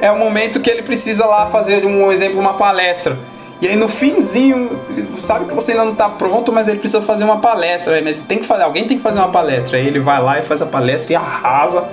é 0.00 0.10
o 0.10 0.18
momento 0.18 0.60
que 0.60 0.70
ele 0.70 0.82
precisa 0.82 1.26
lá 1.26 1.46
fazer 1.46 1.84
um 1.84 2.10
exemplo 2.10 2.40
uma 2.40 2.54
palestra. 2.54 3.18
E 3.60 3.68
aí 3.68 3.76
no 3.76 3.88
finzinho, 3.88 4.80
sabe 5.18 5.44
que 5.44 5.54
você 5.54 5.72
ainda 5.72 5.84
não 5.84 5.92
está 5.92 6.08
pronto, 6.08 6.50
mas 6.50 6.66
ele 6.66 6.78
precisa 6.78 7.02
fazer 7.02 7.24
uma 7.24 7.40
palestra, 7.40 8.00
mas 8.02 8.18
tem 8.20 8.38
que 8.38 8.46
fazer, 8.46 8.62
alguém 8.62 8.86
tem 8.86 8.96
que 8.96 9.02
fazer 9.02 9.18
uma 9.18 9.30
palestra. 9.30 9.76
Aí 9.76 9.86
ele 9.86 10.00
vai 10.00 10.20
lá 10.22 10.38
e 10.38 10.42
faz 10.42 10.62
a 10.62 10.66
palestra 10.66 11.12
e 11.12 11.16
arrasa. 11.16 11.84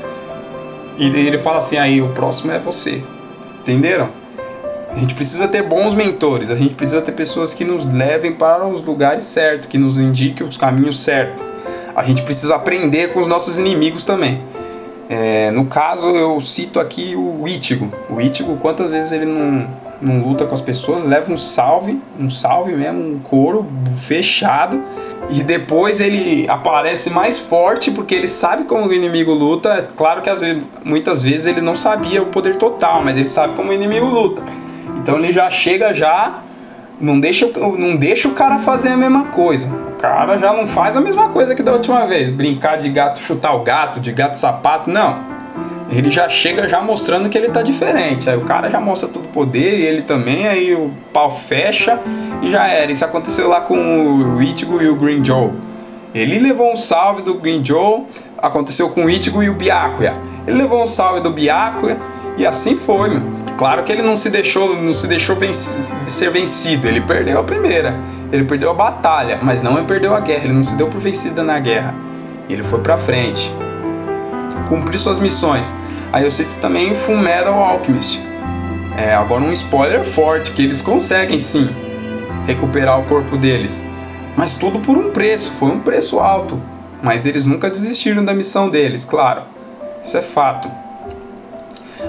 E 0.97 1.05
ele 1.05 1.37
fala 1.37 1.57
assim: 1.57 1.77
"Aí 1.77 2.01
o 2.01 2.09
próximo 2.09 2.53
é 2.53 2.59
você". 2.59 3.03
Entenderam? 3.61 4.09
A 4.97 4.99
gente 4.99 5.13
precisa 5.13 5.47
ter 5.47 5.61
bons 5.61 5.93
mentores, 5.93 6.49
a 6.49 6.55
gente 6.55 6.73
precisa 6.73 7.03
ter 7.03 7.11
pessoas 7.11 7.53
que 7.53 7.63
nos 7.63 7.85
levem 7.85 8.31
para 8.31 8.65
os 8.65 8.81
lugares 8.81 9.25
certos, 9.25 9.69
que 9.69 9.77
nos 9.77 9.99
indiquem 9.99 10.47
os 10.47 10.57
caminhos 10.57 10.99
certos. 10.99 11.45
A 11.95 12.01
gente 12.01 12.23
precisa 12.23 12.55
aprender 12.55 13.13
com 13.13 13.19
os 13.19 13.27
nossos 13.27 13.59
inimigos 13.59 14.03
também. 14.03 14.41
É, 15.07 15.51
no 15.51 15.65
caso, 15.65 16.07
eu 16.07 16.41
cito 16.41 16.79
aqui 16.79 17.15
o 17.15 17.47
Ichigo. 17.47 17.91
O 18.09 18.19
Ichigo, 18.19 18.57
quantas 18.57 18.89
vezes 18.89 19.11
ele 19.11 19.25
não, 19.25 19.67
não 20.01 20.27
luta 20.27 20.47
com 20.47 20.55
as 20.55 20.61
pessoas, 20.61 21.03
leva 21.03 21.31
um 21.31 21.37
salve, 21.37 22.01
um 22.19 22.31
salve 22.31 22.73
mesmo, 22.73 22.99
um 22.99 23.19
couro 23.19 23.67
fechado, 23.97 24.81
e 25.29 25.43
depois 25.43 26.01
ele 26.01 26.49
aparece 26.49 27.11
mais 27.11 27.37
forte 27.37 27.91
porque 27.91 28.15
ele 28.15 28.27
sabe 28.27 28.63
como 28.63 28.87
o 28.87 28.91
inimigo 28.91 29.31
luta. 29.31 29.89
Claro 29.95 30.23
que 30.23 30.29
às 30.31 30.41
vezes, 30.41 30.63
muitas 30.83 31.21
vezes 31.21 31.45
ele 31.45 31.61
não 31.61 31.75
sabia 31.75 32.23
o 32.23 32.27
poder 32.27 32.55
total, 32.55 33.03
mas 33.03 33.15
ele 33.15 33.27
sabe 33.27 33.53
como 33.53 33.69
o 33.69 33.73
inimigo 33.73 34.07
luta. 34.07 34.41
Então 35.07 35.17
ele 35.17 35.31
já 35.31 35.49
chega 35.49 35.93
já, 35.93 36.41
não 36.99 37.17
deixa, 37.17 37.49
não 37.77 37.95
deixa 37.95 38.27
o 38.27 38.33
cara 38.33 38.59
fazer 38.59 38.89
a 38.89 38.97
mesma 38.97 39.27
coisa. 39.27 39.73
O 39.73 39.95
cara 39.95 40.35
já 40.35 40.51
não 40.51 40.67
faz 40.67 40.97
a 40.97 40.99
mesma 40.99 41.29
coisa 41.29 41.55
que 41.55 41.63
da 41.63 41.71
última 41.71 42.05
vez, 42.05 42.29
brincar 42.29 42.77
de 42.77 42.89
gato 42.89 43.19
chutar 43.19 43.53
o 43.53 43.63
gato, 43.63 44.01
de 44.01 44.11
gato 44.11 44.37
sapato, 44.37 44.89
não. 44.89 45.17
Ele 45.89 46.11
já 46.11 46.27
chega 46.27 46.67
já 46.67 46.81
mostrando 46.81 47.29
que 47.29 47.37
ele 47.37 47.47
tá 47.47 47.61
diferente. 47.61 48.29
Aí 48.29 48.35
o 48.35 48.41
cara 48.41 48.69
já 48.69 48.81
mostra 48.81 49.07
todo 49.07 49.23
o 49.23 49.29
poder 49.29 49.79
e 49.79 49.85
ele 49.85 50.01
também, 50.01 50.45
aí 50.45 50.75
o 50.75 50.91
pau 51.13 51.31
fecha 51.31 52.01
e 52.41 52.51
já 52.51 52.67
era. 52.67 52.91
Isso 52.91 53.05
aconteceu 53.05 53.47
lá 53.47 53.61
com 53.61 53.77
o 53.77 54.43
Ichigo 54.43 54.81
e 54.81 54.89
o 54.89 54.97
Green 54.97 55.23
Joe. 55.23 55.53
Ele 56.13 56.37
levou 56.37 56.73
um 56.73 56.75
salve 56.75 57.21
do 57.21 57.35
Green 57.35 57.63
Joe, 57.63 58.03
aconteceu 58.37 58.89
com 58.89 59.05
o 59.05 59.09
Ichigo 59.09 59.41
e 59.41 59.49
o 59.49 59.53
Byakuya. 59.53 60.17
Ele 60.45 60.57
levou 60.57 60.83
um 60.83 60.85
salve 60.85 61.21
do 61.21 61.29
Byakuya 61.29 61.97
e 62.37 62.45
assim 62.45 62.75
foi, 62.75 63.11
meu. 63.11 63.46
Claro 63.57 63.83
que 63.83 63.91
ele 63.91 64.03
não 64.03 64.15
se 64.15 64.29
deixou, 64.29 64.79
não 64.79 64.93
se 64.93 65.07
deixou 65.07 65.35
venci 65.35 65.81
ser 66.07 66.29
vencido, 66.29 66.87
ele 66.87 67.01
perdeu 67.01 67.39
a 67.39 67.43
primeira, 67.43 67.99
ele 68.31 68.43
perdeu 68.43 68.69
a 68.69 68.73
batalha, 68.73 69.39
mas 69.41 69.63
não 69.63 69.77
ele 69.77 69.87
perdeu 69.87 70.13
a 70.13 70.19
guerra, 70.19 70.43
ele 70.43 70.53
não 70.53 70.63
se 70.63 70.75
deu 70.75 70.87
por 70.87 71.01
vencido 71.01 71.43
na 71.43 71.59
guerra. 71.59 71.95
Ele 72.47 72.61
foi 72.61 72.79
para 72.79 72.99
frente, 72.99 73.51
cumpriu 74.67 74.99
suas 74.99 75.19
missões. 75.19 75.75
Aí 76.13 76.23
eu 76.23 76.29
cito 76.29 76.53
também 76.61 76.93
Full 76.93 77.17
Metal 77.17 77.53
Alchemist. 77.53 78.21
É, 78.95 79.15
agora 79.15 79.43
um 79.43 79.51
spoiler 79.51 80.03
forte 80.03 80.51
que 80.51 80.61
eles 80.61 80.81
conseguem 80.81 81.39
sim 81.39 81.69
recuperar 82.45 82.99
o 82.99 83.03
corpo 83.05 83.37
deles, 83.37 83.83
mas 84.35 84.53
tudo 84.53 84.79
por 84.79 84.97
um 84.97 85.09
preço, 85.09 85.51
foi 85.53 85.69
um 85.69 85.79
preço 85.79 86.19
alto. 86.19 86.61
Mas 87.01 87.25
eles 87.25 87.45
nunca 87.45 87.69
desistiram 87.69 88.23
da 88.23 88.33
missão 88.33 88.69
deles, 88.69 89.03
claro. 89.03 89.43
Isso 90.03 90.17
é 90.17 90.21
fato. 90.21 90.86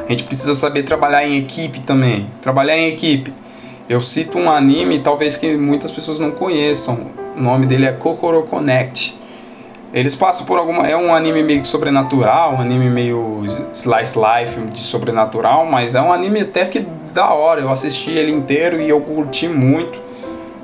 A 0.08 0.12
gente 0.12 0.24
precisa 0.24 0.54
saber 0.54 0.84
trabalhar 0.84 1.22
em 1.22 1.36
equipe 1.36 1.80
também. 1.82 2.30
Trabalhar 2.40 2.78
em 2.78 2.88
equipe. 2.88 3.30
Eu 3.86 4.00
cito 4.00 4.38
um 4.38 4.50
anime, 4.50 5.00
talvez 5.00 5.36
que 5.36 5.54
muitas 5.54 5.90
pessoas 5.90 6.18
não 6.18 6.30
conheçam. 6.30 7.08
O 7.36 7.42
nome 7.42 7.66
dele 7.66 7.84
é 7.84 7.92
Kokoro 7.92 8.42
Connect. 8.44 9.14
Eles 9.92 10.14
passam 10.14 10.46
por 10.46 10.58
alguma. 10.58 10.88
É 10.88 10.96
um 10.96 11.14
anime 11.14 11.42
meio 11.42 11.62
sobrenatural, 11.62 12.54
um 12.54 12.60
anime 12.60 12.88
meio 12.88 13.44
slice 13.74 14.18
life 14.18 14.58
de 14.72 14.80
sobrenatural, 14.80 15.66
mas 15.66 15.94
é 15.94 16.00
um 16.00 16.10
anime 16.10 16.40
até 16.40 16.64
que 16.64 16.86
da 17.12 17.34
hora. 17.34 17.60
Eu 17.60 17.70
assisti 17.70 18.10
ele 18.10 18.32
inteiro 18.32 18.80
e 18.80 18.88
eu 18.88 19.02
curti 19.02 19.46
muito. 19.46 20.00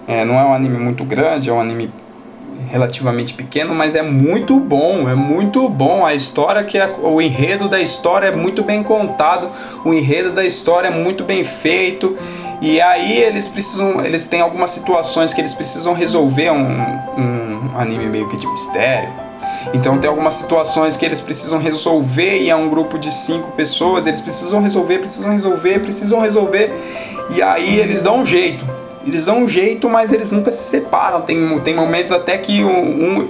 É, 0.09 0.25
não 0.25 0.39
é 0.39 0.45
um 0.45 0.55
anime 0.55 0.79
muito 0.79 1.05
grande, 1.05 1.51
é 1.51 1.53
um 1.53 1.61
anime 1.61 1.91
relativamente 2.75 3.35
pequeno, 3.35 3.73
mas 3.73 3.95
é 3.95 4.03
muito 4.03 4.59
bom, 4.59 5.09
é 5.09 5.15
muito 5.15 5.69
bom. 5.69 6.05
A 6.05 6.13
história 6.13 6.65
que 6.65 6.77
é, 6.77 6.93
o 7.01 7.23
enredo 7.23 7.69
da 7.69 7.81
história 7.81 8.27
é 8.27 8.35
muito 8.35 8.65
bem 8.65 8.83
contado, 8.83 9.49
o 9.85 9.95
enredo 9.95 10.33
da 10.33 10.45
história 10.45 10.89
é 10.89 10.91
muito 10.91 11.23
bem 11.23 11.45
feito. 11.45 12.19
E 12.61 12.81
aí 12.81 13.17
eles 13.17 13.47
precisam, 13.47 14.05
eles 14.05 14.27
têm 14.27 14.41
algumas 14.41 14.71
situações 14.71 15.33
que 15.33 15.41
eles 15.41 15.55
precisam 15.55 15.95
resolver 15.95 16.51
um, 16.51 16.67
um 17.17 17.79
anime 17.79 18.07
meio 18.07 18.29
que 18.29 18.37
de 18.37 18.47
mistério. 18.47 19.09
Então 19.73 19.99
tem 19.99 20.11
algumas 20.11 20.35
situações 20.35 20.97
que 20.97 21.05
eles 21.07 21.21
precisam 21.21 21.61
resolver 21.61 22.41
e 22.41 22.51
é 22.51 22.57
um 22.57 22.69
grupo 22.69 22.99
de 22.99 23.13
cinco 23.13 23.53
pessoas, 23.53 24.09
eles 24.09 24.21
precisam 24.21 24.61
resolver, 24.61 24.99
precisam 24.99 25.31
resolver, 25.31 25.79
precisam 25.79 26.21
resolver. 26.21 26.73
E 27.31 27.41
aí 27.41 27.79
eles 27.79 28.03
dão 28.03 28.21
um 28.21 28.27
jeito 28.27 28.74
eles 29.07 29.25
dão 29.25 29.41
um 29.45 29.49
jeito, 29.49 29.89
mas 29.89 30.13
eles 30.13 30.31
nunca 30.31 30.51
se 30.51 30.65
separam. 30.65 31.23
Tem, 31.23 31.59
tem 31.61 31.75
momentos 31.75 32.13
até 32.13 32.39
que 32.39 32.65
um, 32.65 33.19
um 33.19 33.29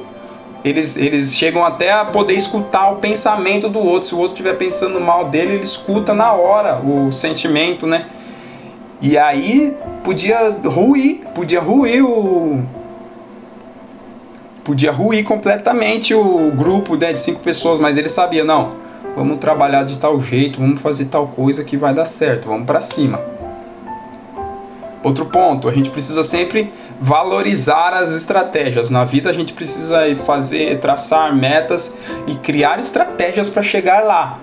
eles, 0.64 0.96
eles 0.96 1.36
chegam 1.36 1.62
até 1.62 1.92
a 1.92 2.06
poder 2.06 2.34
escutar 2.34 2.90
o 2.90 2.96
pensamento 2.96 3.68
do 3.68 3.78
outro. 3.78 4.08
Se 4.08 4.14
o 4.14 4.18
outro 4.18 4.34
estiver 4.34 4.56
pensando 4.56 4.98
mal 4.98 5.26
dele, 5.26 5.54
ele 5.54 5.64
escuta 5.64 6.14
na 6.14 6.32
hora 6.32 6.80
o 6.80 7.12
sentimento, 7.12 7.86
né? 7.86 8.06
E 9.00 9.18
aí 9.18 9.76
podia 10.02 10.56
ruir, 10.64 11.20
podia 11.34 11.60
ruir 11.60 12.02
o. 12.02 12.62
Podia 14.64 14.90
ruir 14.90 15.22
completamente 15.24 16.14
o 16.14 16.50
grupo 16.50 16.96
né, 16.96 17.12
de 17.12 17.20
cinco 17.20 17.40
pessoas, 17.40 17.78
mas 17.78 17.98
ele 17.98 18.08
sabia, 18.08 18.42
não, 18.42 18.72
vamos 19.14 19.36
trabalhar 19.36 19.84
de 19.84 19.98
tal 19.98 20.18
jeito, 20.22 20.58
vamos 20.58 20.80
fazer 20.80 21.04
tal 21.04 21.26
coisa 21.28 21.62
que 21.62 21.76
vai 21.76 21.92
dar 21.92 22.06
certo, 22.06 22.48
vamos 22.48 22.64
para 22.64 22.80
cima. 22.80 23.20
Outro 25.04 25.26
ponto, 25.26 25.68
a 25.68 25.72
gente 25.72 25.90
precisa 25.90 26.22
sempre 26.24 26.72
valorizar 26.98 27.92
as 27.92 28.14
estratégias. 28.14 28.88
Na 28.88 29.04
vida 29.04 29.28
a 29.28 29.34
gente 29.34 29.52
precisa 29.52 29.98
fazer, 30.24 30.78
traçar 30.80 31.36
metas 31.36 31.94
e 32.26 32.34
criar 32.36 32.80
estratégias 32.80 33.50
para 33.50 33.62
chegar 33.62 34.02
lá. 34.02 34.38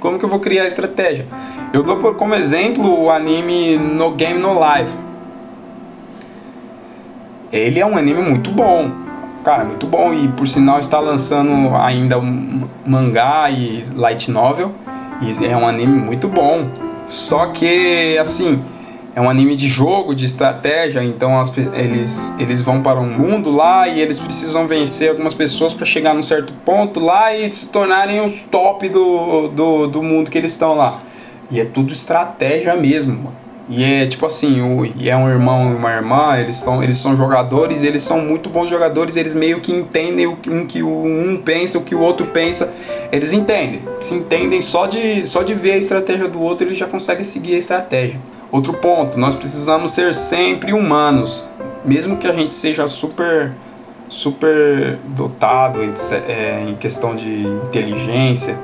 Como 0.00 0.18
que 0.18 0.24
eu 0.24 0.30
vou 0.30 0.40
criar 0.40 0.64
estratégia? 0.64 1.26
Eu 1.74 1.82
dou 1.82 2.14
como 2.14 2.34
exemplo 2.34 3.02
o 3.02 3.10
anime 3.10 3.76
No 3.76 4.12
Game 4.12 4.40
No 4.40 4.54
Life. 4.54 4.92
Ele 7.52 7.78
é 7.78 7.84
um 7.84 7.94
anime 7.94 8.22
muito 8.22 8.50
bom, 8.50 8.90
cara, 9.44 9.62
muito 9.62 9.86
bom 9.86 10.14
e 10.14 10.26
por 10.28 10.48
sinal 10.48 10.78
está 10.78 10.98
lançando 11.00 11.76
ainda 11.76 12.18
um 12.18 12.66
mangá 12.86 13.50
e 13.50 13.82
light 13.94 14.30
novel 14.30 14.72
e 15.20 15.46
é 15.46 15.54
um 15.54 15.68
anime 15.68 16.00
muito 16.00 16.28
bom. 16.28 16.66
Só 17.04 17.48
que 17.48 18.16
assim, 18.16 18.64
é 19.14 19.20
um 19.20 19.28
anime 19.28 19.54
de 19.54 19.68
jogo, 19.68 20.14
de 20.14 20.24
estratégia, 20.24 21.04
então 21.04 21.38
as, 21.38 21.52
eles, 21.74 22.34
eles 22.38 22.62
vão 22.62 22.82
para 22.82 22.98
um 22.98 23.08
mundo 23.08 23.50
lá 23.50 23.86
e 23.86 24.00
eles 24.00 24.18
precisam 24.18 24.66
vencer 24.66 25.10
algumas 25.10 25.34
pessoas 25.34 25.74
para 25.74 25.84
chegar 25.84 26.14
num 26.14 26.22
certo 26.22 26.52
ponto 26.64 26.98
lá 26.98 27.34
e 27.34 27.52
se 27.52 27.70
tornarem 27.70 28.24
os 28.24 28.42
top 28.42 28.88
do, 28.88 29.48
do, 29.48 29.86
do 29.86 30.02
mundo 30.02 30.30
que 30.30 30.38
eles 30.38 30.52
estão 30.52 30.74
lá. 30.74 31.00
E 31.50 31.60
é 31.60 31.64
tudo 31.64 31.92
estratégia 31.92 32.74
mesmo. 32.74 33.30
E 33.68 33.84
é 33.84 34.06
tipo 34.06 34.26
assim, 34.26 34.60
o, 34.60 34.84
e 34.84 35.08
é 35.08 35.16
um 35.16 35.28
irmão 35.28 35.70
e 35.70 35.74
uma 35.74 35.90
irmã, 35.92 36.36
eles 36.36 36.56
são, 36.56 36.82
eles 36.82 36.98
são 36.98 37.16
jogadores, 37.16 37.82
eles 37.82 38.02
são 38.02 38.20
muito 38.20 38.48
bons 38.48 38.68
jogadores, 38.68 39.16
eles 39.16 39.34
meio 39.34 39.60
que 39.60 39.72
entendem 39.72 40.26
o 40.26 40.36
que 40.36 40.50
um, 40.50 40.66
que 40.66 40.82
o 40.82 41.04
um 41.04 41.36
pensa, 41.36 41.78
o 41.78 41.82
que 41.82 41.94
o 41.94 42.00
outro 42.00 42.26
pensa. 42.26 42.72
Eles 43.12 43.32
entendem, 43.32 43.82
se 44.00 44.14
entendem 44.14 44.60
só 44.60 44.86
de, 44.86 45.24
só 45.26 45.42
de 45.42 45.54
ver 45.54 45.72
a 45.72 45.76
estratégia 45.76 46.28
do 46.28 46.40
outro, 46.40 46.66
eles 46.66 46.78
já 46.78 46.86
conseguem 46.86 47.22
seguir 47.22 47.54
a 47.54 47.58
estratégia. 47.58 48.18
Outro 48.52 48.74
ponto, 48.74 49.18
nós 49.18 49.34
precisamos 49.34 49.92
ser 49.92 50.12
sempre 50.12 50.74
humanos, 50.74 51.48
mesmo 51.82 52.18
que 52.18 52.28
a 52.28 52.32
gente 52.32 52.52
seja 52.52 52.86
super 52.86 53.52
super 54.10 54.98
dotado 55.06 55.82
em, 55.82 55.94
é, 56.28 56.66
em 56.68 56.74
questão 56.74 57.16
de 57.16 57.44
inteligência, 57.66 58.58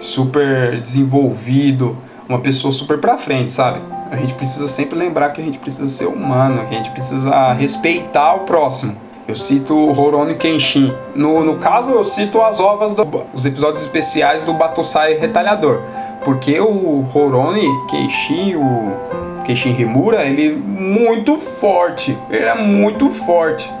super 0.00 0.80
desenvolvido, 0.80 1.98
uma 2.26 2.38
pessoa 2.38 2.72
super 2.72 2.98
pra 2.98 3.18
frente, 3.18 3.52
sabe? 3.52 3.78
A 4.10 4.16
gente 4.16 4.32
precisa 4.32 4.66
sempre 4.66 4.98
lembrar 4.98 5.30
que 5.30 5.40
a 5.42 5.44
gente 5.44 5.58
precisa 5.58 5.86
ser 5.88 6.06
humano, 6.06 6.66
que 6.66 6.74
a 6.74 6.78
gente 6.78 6.90
precisa 6.90 7.52
respeitar 7.52 8.34
o 8.36 8.40
próximo. 8.40 8.96
Eu 9.28 9.36
cito 9.36 9.74
o 9.74 9.92
Rurouni 9.92 10.36
Kenshin. 10.36 10.94
No, 11.14 11.44
no 11.44 11.56
caso, 11.56 11.90
eu 11.90 12.04
cito 12.04 12.40
as 12.40 12.58
ovas, 12.58 12.94
do, 12.94 13.04
os 13.34 13.44
episódios 13.44 13.82
especiais 13.82 14.44
do 14.44 14.54
Batosai 14.54 15.14
Retalhador. 15.14 15.82
Porque 16.24 16.58
o 16.60 17.00
Rurouni 17.00 17.66
Kenshin, 17.88 18.54
o 18.54 19.25
Kenshin 19.46 19.76
Himura, 19.78 20.24
ele 20.24 20.48
é 20.48 20.52
muito 20.52 21.38
forte. 21.38 22.18
Ele 22.28 22.44
é 22.44 22.54
muito 22.54 23.10
forte. 23.10 23.72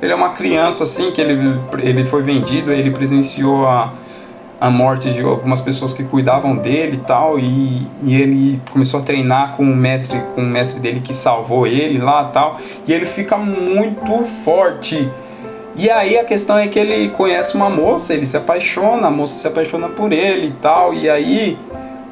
Ele 0.00 0.12
é 0.12 0.16
uma 0.16 0.30
criança 0.30 0.84
assim 0.84 1.10
que 1.10 1.20
ele, 1.20 1.60
ele 1.82 2.04
foi 2.04 2.22
vendido, 2.22 2.72
ele 2.72 2.90
presenciou 2.90 3.66
a, 3.66 3.92
a 4.60 4.70
morte 4.70 5.12
de 5.12 5.20
algumas 5.20 5.60
pessoas 5.60 5.92
que 5.92 6.04
cuidavam 6.04 6.56
dele 6.56 6.96
e 6.96 7.06
tal, 7.06 7.38
e, 7.38 7.86
e 8.02 8.14
ele 8.14 8.60
começou 8.70 9.00
a 9.00 9.02
treinar 9.02 9.56
com 9.56 9.62
o 9.62 9.76
mestre, 9.76 10.20
com 10.34 10.40
o 10.40 10.46
mestre 10.46 10.80
dele 10.80 11.00
que 11.00 11.14
salvou 11.14 11.66
ele 11.66 11.98
lá 11.98 12.24
tal, 12.24 12.58
e 12.86 12.92
ele 12.92 13.06
fica 13.06 13.36
muito 13.36 14.24
forte. 14.44 15.08
E 15.76 15.90
aí 15.90 16.18
a 16.18 16.24
questão 16.24 16.56
é 16.56 16.68
que 16.68 16.78
ele 16.78 17.08
conhece 17.10 17.56
uma 17.56 17.68
moça, 17.68 18.14
ele 18.14 18.26
se 18.26 18.36
apaixona, 18.36 19.08
a 19.08 19.10
moça 19.10 19.36
se 19.36 19.46
apaixona 19.46 19.88
por 19.88 20.12
ele 20.12 20.48
e 20.48 20.52
tal, 20.52 20.94
e 20.94 21.10
aí 21.10 21.58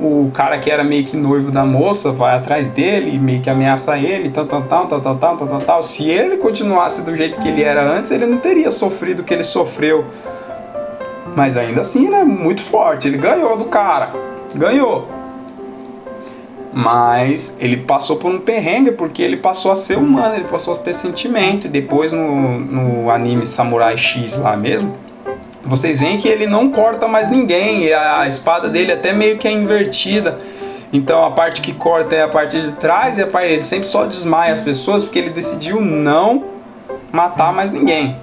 o 0.02 0.30
cara 0.30 0.58
que 0.58 0.70
era 0.70 0.82
meio 0.82 1.04
que 1.04 1.16
noivo 1.16 1.50
da 1.50 1.64
moça 1.64 2.12
vai 2.12 2.36
atrás 2.36 2.70
dele, 2.70 3.18
meio 3.18 3.40
que 3.40 3.48
ameaça 3.48 3.96
ele, 3.98 4.30
tal, 4.30 4.46
tal, 4.46 4.62
tal, 4.62 4.86
tal, 4.86 5.00
tal, 5.00 5.16
tal, 5.16 5.36
tal, 5.36 5.60
tal. 5.60 5.82
Se 5.82 6.10
ele 6.10 6.36
continuasse 6.36 7.04
do 7.04 7.14
jeito 7.14 7.38
que 7.38 7.48
ele 7.48 7.62
era 7.62 7.82
antes, 7.82 8.10
ele 8.10 8.26
não 8.26 8.38
teria 8.38 8.70
sofrido 8.70 9.20
o 9.20 9.24
que 9.24 9.32
ele 9.32 9.44
sofreu 9.44 10.06
mas 11.34 11.56
ainda 11.56 11.80
assim, 11.80 12.08
né? 12.08 12.24
Muito 12.24 12.62
forte. 12.62 13.08
Ele 13.08 13.18
ganhou 13.18 13.56
do 13.56 13.64
cara. 13.66 14.12
Ganhou. 14.54 15.08
Mas 16.72 17.56
ele 17.60 17.78
passou 17.78 18.16
por 18.16 18.30
um 18.30 18.38
perrengue 18.38 18.92
porque 18.92 19.22
ele 19.22 19.36
passou 19.36 19.70
a 19.70 19.74
ser 19.74 19.98
humano, 19.98 20.34
ele 20.34 20.48
passou 20.48 20.72
a 20.72 20.76
ter 20.76 20.94
sentimento. 20.94 21.66
E 21.66 21.70
depois 21.70 22.12
no, 22.12 22.58
no 22.58 23.10
anime 23.10 23.44
Samurai 23.44 23.96
X 23.96 24.38
lá 24.38 24.56
mesmo, 24.56 24.94
vocês 25.64 26.00
veem 26.00 26.18
que 26.18 26.28
ele 26.28 26.46
não 26.46 26.70
corta 26.70 27.06
mais 27.06 27.30
ninguém. 27.30 27.92
A 27.92 28.26
espada 28.26 28.68
dele 28.68 28.92
até 28.92 29.12
meio 29.12 29.38
que 29.38 29.46
é 29.46 29.52
invertida. 29.52 30.38
Então 30.92 31.24
a 31.24 31.30
parte 31.30 31.62
que 31.62 31.72
corta 31.72 32.14
é 32.14 32.22
a 32.22 32.28
parte 32.28 32.60
de 32.60 32.72
trás 32.72 33.18
e 33.18 33.22
a 33.22 33.26
parte, 33.26 33.52
ele 33.52 33.62
sempre 33.62 33.86
só 33.86 34.04
desmaia 34.04 34.52
as 34.52 34.62
pessoas 34.62 35.04
porque 35.04 35.18
ele 35.18 35.30
decidiu 35.30 35.80
não 35.80 36.44
matar 37.10 37.52
mais 37.52 37.72
ninguém. 37.72 38.16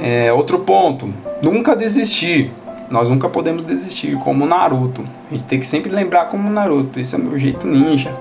É, 0.00 0.32
outro 0.32 0.60
ponto, 0.60 1.12
nunca 1.42 1.76
desistir. 1.76 2.52
Nós 2.88 3.08
nunca 3.08 3.28
podemos 3.28 3.64
desistir, 3.64 4.16
como 4.18 4.46
Naruto. 4.46 5.04
A 5.30 5.34
gente 5.34 5.46
tem 5.46 5.60
que 5.60 5.66
sempre 5.66 5.92
lembrar 5.92 6.24
como 6.24 6.50
Naruto. 6.50 6.98
Esse 6.98 7.14
é 7.14 7.18
o 7.18 7.20
meu 7.20 7.38
jeito 7.38 7.66
ninja. 7.66 8.12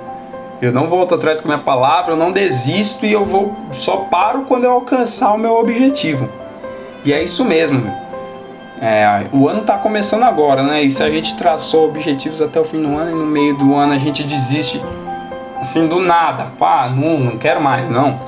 Eu 0.62 0.73
não 0.73 0.88
volto 0.88 1.15
atrás 1.15 1.39
com 1.39 1.47
a 1.47 1.56
minha 1.56 1.63
palavra, 1.63 2.12
eu 2.12 2.17
não 2.17 2.34
desisto 2.34 3.06
e 3.06 3.13
eu 3.13 3.25
vou 3.25 3.56
só 3.78 3.97
paro 4.12 4.41
quando 4.41 4.65
eu 4.65 4.71
alcançar 4.71 5.34
o 5.34 5.38
meu 5.38 5.54
objetivo. 5.54 6.30
E 7.03 7.13
é 7.13 7.23
isso 7.23 7.45
mesmo. 7.45 7.91
É, 8.81 9.25
o 9.33 9.47
ano 9.47 9.62
está 9.62 9.77
começando 9.77 10.23
agora, 10.23 10.63
né? 10.63 10.83
E 10.83 10.89
se 10.89 11.03
a 11.03 11.09
gente 11.09 11.35
traçou 11.35 11.88
objetivos 11.88 12.41
até 12.41 12.59
o 12.59 12.63
fim 12.63 12.81
do 12.81 12.95
ano 12.97 13.12
e 13.12 13.13
no 13.13 13.25
meio 13.25 13.57
do 13.57 13.75
ano 13.75 13.93
a 13.93 13.97
gente 13.97 14.23
desiste 14.23 14.81
assim 15.59 15.88
do 15.88 15.99
nada, 15.99 16.47
pá, 16.57 16.89
não, 16.89 17.19
não 17.19 17.38
quero 17.38 17.62
mais, 17.62 17.89
não. 17.89 18.19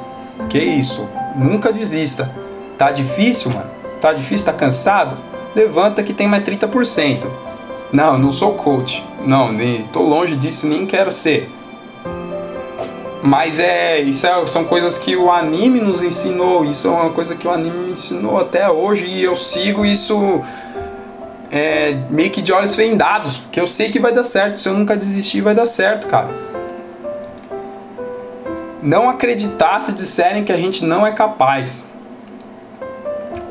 Que 0.49 0.59
isso? 0.59 1.07
Nunca 1.35 1.71
desista. 1.71 2.31
Tá 2.77 2.91
difícil, 2.91 3.51
mano? 3.51 3.69
Tá 4.01 4.11
difícil, 4.11 4.45
tá 4.45 4.53
cansado? 4.53 5.15
Levanta 5.55 6.03
que 6.03 6.13
tem 6.13 6.27
mais 6.27 6.43
30%. 6.43 7.27
Não, 7.91 8.17
não 8.17 8.31
sou 8.31 8.53
coach. 8.53 9.05
Não, 9.25 9.51
nem 9.51 9.83
tô 9.83 10.01
longe 10.01 10.35
disso, 10.35 10.67
nem 10.67 10.85
quero 10.85 11.11
ser. 11.11 11.49
Mas 13.23 13.59
é, 13.59 13.99
isso 13.99 14.25
é, 14.25 14.47
são 14.47 14.65
coisas 14.65 14.97
que 14.97 15.15
o 15.15 15.31
anime 15.31 15.79
nos 15.79 16.01
ensinou. 16.01 16.65
Isso 16.65 16.87
é 16.87 16.91
uma 16.91 17.09
coisa 17.11 17.35
que 17.35 17.47
o 17.47 17.51
anime 17.51 17.85
me 17.85 17.91
ensinou 17.91 18.39
até 18.39 18.69
hoje 18.69 19.05
e 19.05 19.23
eu 19.23 19.35
sigo 19.35 19.85
isso 19.85 20.41
é, 21.51 21.97
meio 22.09 22.31
que 22.31 22.41
de 22.41 22.51
olhos 22.51 22.75
vendados, 22.75 23.37
porque 23.37 23.59
eu 23.59 23.67
sei 23.67 23.91
que 23.91 23.99
vai 23.99 24.11
dar 24.11 24.23
certo. 24.23 24.59
Se 24.59 24.67
eu 24.67 24.73
nunca 24.73 24.97
desistir, 24.97 25.41
vai 25.41 25.53
dar 25.53 25.65
certo, 25.65 26.07
cara. 26.07 26.29
Não 28.81 29.09
acreditar 29.09 29.79
se 29.79 29.91
disserem 29.93 30.43
que 30.43 30.51
a 30.51 30.57
gente 30.57 30.83
não 30.83 31.05
é 31.05 31.11
capaz 31.11 31.91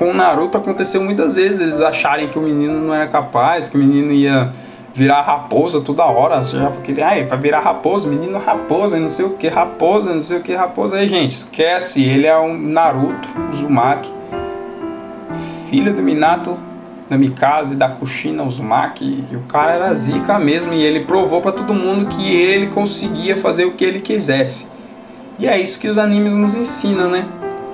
com 0.01 0.13
o 0.13 0.15
Naruto 0.15 0.57
aconteceu 0.57 1.03
muitas 1.03 1.35
vezes 1.35 1.61
eles 1.61 1.83
acharem 1.83 2.29
que 2.29 2.39
o 2.39 2.41
menino 2.41 2.81
não 2.81 2.95
era 2.95 3.07
capaz, 3.07 3.69
que 3.69 3.77
o 3.77 3.79
menino 3.79 4.11
ia 4.11 4.51
virar 4.95 5.23
raposa 5.23 5.81
toda 5.81 6.05
hora. 6.05 6.43
Você 6.43 6.59
já 6.59 6.71
queria, 6.71 7.07
ai, 7.07 7.25
vai 7.25 7.39
virar 7.39 7.61
raposa, 7.61 8.09
menino 8.09 8.39
raposa, 8.39 8.99
não 8.99 9.09
sei 9.09 9.25
o 9.25 9.31
que, 9.31 9.49
raposa, 9.49 10.13
não 10.13 10.21
sei 10.21 10.39
o 10.39 10.43
que, 10.43 10.55
raposa. 10.55 10.99
Aí, 10.99 11.09
gente, 11.09 11.33
esquece, 11.33 12.03
ele 12.03 12.27
é 12.27 12.39
um 12.39 12.57
Naruto 12.57 13.29
Uzumaki, 13.53 14.11
filho 15.69 15.93
do 15.93 16.03
Minato 16.03 16.57
da 17.09 17.19
Mikasa 17.19 17.75
e 17.75 17.77
da 17.77 17.89
Kushina 17.89 18.45
Uzumaki. 18.45 19.25
E 19.31 19.37
o 19.37 19.41
cara 19.41 19.73
era 19.73 19.93
zica 19.95 20.39
mesmo 20.39 20.73
e 20.73 20.83
ele 20.83 21.01
provou 21.01 21.41
para 21.41 21.51
todo 21.51 21.75
mundo 21.75 22.07
que 22.07 22.33
ele 22.33 22.69
conseguia 22.69 23.37
fazer 23.37 23.65
o 23.65 23.73
que 23.73 23.85
ele 23.85 24.01
quisesse. 24.01 24.69
E 25.39 25.49
é 25.49 25.61
isso 25.61 25.81
que 25.81 25.89
os 25.89 25.99
animes 25.99 26.33
nos 26.35 26.55
ensinam, 26.55 27.11
né? 27.11 27.27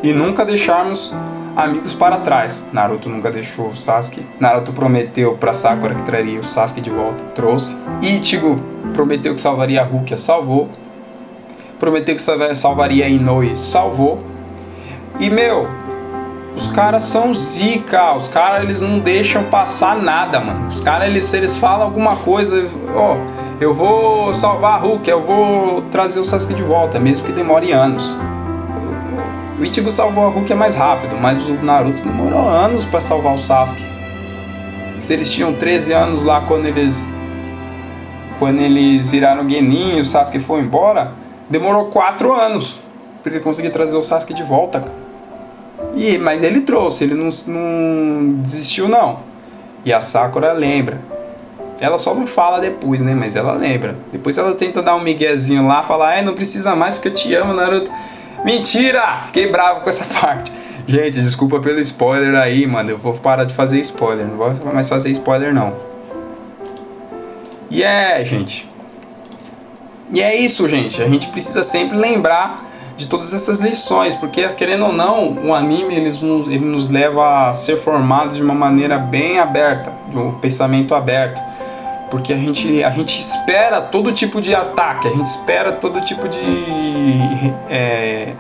E 0.03 0.13
nunca 0.13 0.45
deixarmos 0.45 1.15
amigos 1.57 1.95
para 1.95 2.19
trás. 2.19 2.69
Naruto 2.73 3.09
nunca 3.09 3.31
deixou 3.31 3.69
o 3.69 3.77
Sasuke. 3.77 4.25
Naruto 4.39 4.73
prometeu 4.73 5.35
para 5.35 5.55
Sakura 5.55 5.95
que 5.95 6.03
traria 6.03 6.39
o 6.39 6.45
Sasuke 6.45 6.83
de 6.83 6.91
volta, 6.91 7.25
trouxe. 7.35 7.77
Ichigo 8.03 8.61
prometeu 8.93 9.35
que 9.35 9.41
salvaria 9.41 9.81
a 9.81 9.85
Rukia, 9.85 10.19
salvou. 10.19 10.69
Prometeu 11.81 12.15
que 12.15 12.55
salvaria 12.55 13.07
a 13.07 13.09
Inoue, 13.09 13.57
salvou. 13.57 14.23
E 15.19 15.31
meu, 15.31 15.67
os 16.55 16.69
caras 16.69 17.05
são 17.05 17.35
zica, 17.35 18.15
os 18.15 18.29
caras 18.29 18.63
eles 18.63 18.81
não 18.81 18.99
deixam 18.99 19.45
passar 19.45 19.97
nada, 19.97 20.41
mano. 20.41 20.69
Os 20.69 20.81
caras 20.81 21.09
eles, 21.09 21.33
eles 21.33 21.57
falam 21.57 21.87
alguma 21.87 22.17
coisa, 22.17 22.67
ó, 22.95 23.15
oh, 23.15 23.47
eu 23.61 23.75
vou 23.75 24.33
salvar 24.33 24.75
a 24.75 24.77
Rukia, 24.77 25.13
eu 25.13 25.23
vou 25.23 25.83
trazer 25.91 26.21
o 26.21 26.25
Sasuke 26.25 26.55
de 26.55 26.63
volta, 26.63 26.99
mesmo 26.99 27.27
que 27.27 27.33
demore 27.33 27.73
anos. 27.73 28.17
O 29.59 29.65
Ichigo 29.65 29.91
salvou 29.91 30.27
a 30.27 30.29
Rukia 30.29 30.55
mais 30.55 30.75
rápido, 30.75 31.17
mas 31.21 31.39
o 31.49 31.55
Naruto 31.55 32.03
demorou 32.03 32.47
anos 32.47 32.85
para 32.85 33.01
salvar 33.01 33.35
o 33.35 33.39
Sasuke. 33.39 33.83
Se 35.01 35.15
eles 35.15 35.31
tinham 35.31 35.55
13 35.55 35.93
anos 35.93 36.25
lá 36.25 36.43
quando 36.43 36.67
eles 36.67 37.07
quando 38.39 38.61
eles 38.61 39.11
viraram 39.11 39.49
Genin 39.49 39.97
e 39.97 40.01
o 40.01 40.05
Sasuke 40.05 40.39
foi 40.41 40.61
embora, 40.61 41.13
demorou 41.49 41.87
4 41.87 42.33
anos 42.35 42.79
para 43.23 43.33
ele 43.33 43.41
conseguir 43.41 43.71
trazer 43.71 43.97
o 43.97 44.03
Sasuke 44.03 44.35
de 44.35 44.43
volta. 44.43 44.85
E, 45.95 46.19
mas 46.19 46.43
ele 46.43 46.61
trouxe, 46.61 47.05
ele 47.05 47.15
não, 47.15 47.31
não 47.47 48.35
desistiu 48.43 48.89
não. 48.89 49.21
E 49.87 49.93
a 49.93 50.01
Sakura 50.01 50.53
lembra. 50.53 51.01
Ela 51.81 51.97
só 51.97 52.15
não 52.15 52.27
fala 52.27 52.59
depois, 52.61 53.01
né? 53.01 53.15
Mas 53.15 53.37
ela 53.37 53.53
lembra. 53.53 53.97
Depois 54.11 54.37
ela 54.37 54.55
tenta 54.55 54.83
dar 54.83 54.97
um 54.97 55.01
miguezinho 55.01 55.67
lá, 55.67 55.83
falar, 55.83 56.17
é, 56.17 56.23
não 56.23 56.35
precisa 56.35 56.75
mais 56.75 56.95
porque 56.95 57.09
eu 57.09 57.13
te 57.13 57.35
amo, 57.35 57.55
Naruto. 57.55 57.91
Mentira! 58.45 59.23
Fiquei 59.27 59.51
bravo 59.51 59.81
com 59.81 59.89
essa 59.89 60.05
parte. 60.21 60.53
Gente, 60.87 61.21
desculpa 61.21 61.59
pelo 61.59 61.81
spoiler 61.81 62.35
aí, 62.37 62.67
mano. 62.67 62.91
Eu 62.91 62.99
vou 62.99 63.15
parar 63.15 63.45
de 63.45 63.55
fazer 63.55 63.81
spoiler. 63.81 64.27
Não 64.27 64.37
vou 64.37 64.73
mais 64.73 64.89
fazer 64.89 65.11
spoiler, 65.11 65.53
não. 65.53 65.75
E 67.71 67.83
é, 67.83 68.25
gente. 68.25 68.69
E 70.13 70.23
é 70.23 70.37
isso, 70.37 70.69
gente. 70.69 71.03
A 71.03 71.09
gente 71.09 71.29
precisa 71.29 71.63
sempre 71.63 71.97
lembrar 71.97 72.65
de 72.97 73.07
todas 73.09 73.35
essas 73.35 73.61
lições, 73.61 74.15
porque 74.15 74.47
querendo 74.51 74.87
ou 74.87 74.93
não, 74.93 75.33
o 75.45 75.55
anime 75.55 75.95
ele 75.95 76.17
ele 76.47 76.65
nos 76.65 76.89
leva 76.89 77.49
a 77.49 77.53
ser 77.53 77.77
formados 77.77 78.37
de 78.37 78.43
uma 78.43 78.55
maneira 78.55 78.97
bem 78.97 79.39
aberta, 79.39 79.93
de 80.09 80.17
um 80.17 80.33
pensamento 80.33 80.95
aberto 80.95 81.43
porque 82.11 82.33
a 82.33 82.37
gente, 82.37 82.85
a 82.85 82.91
gente 82.91 83.19
espera 83.19 83.81
todo 83.81 84.13
tipo 84.13 84.41
de 84.41 84.55
ataque, 84.55 85.09
a 85.09 85.11
gente 85.11 85.27
espera 85.27 85.73
todo 85.73 86.01
tipo 86.01 86.29
de. 86.29 86.41
É, 87.69 88.33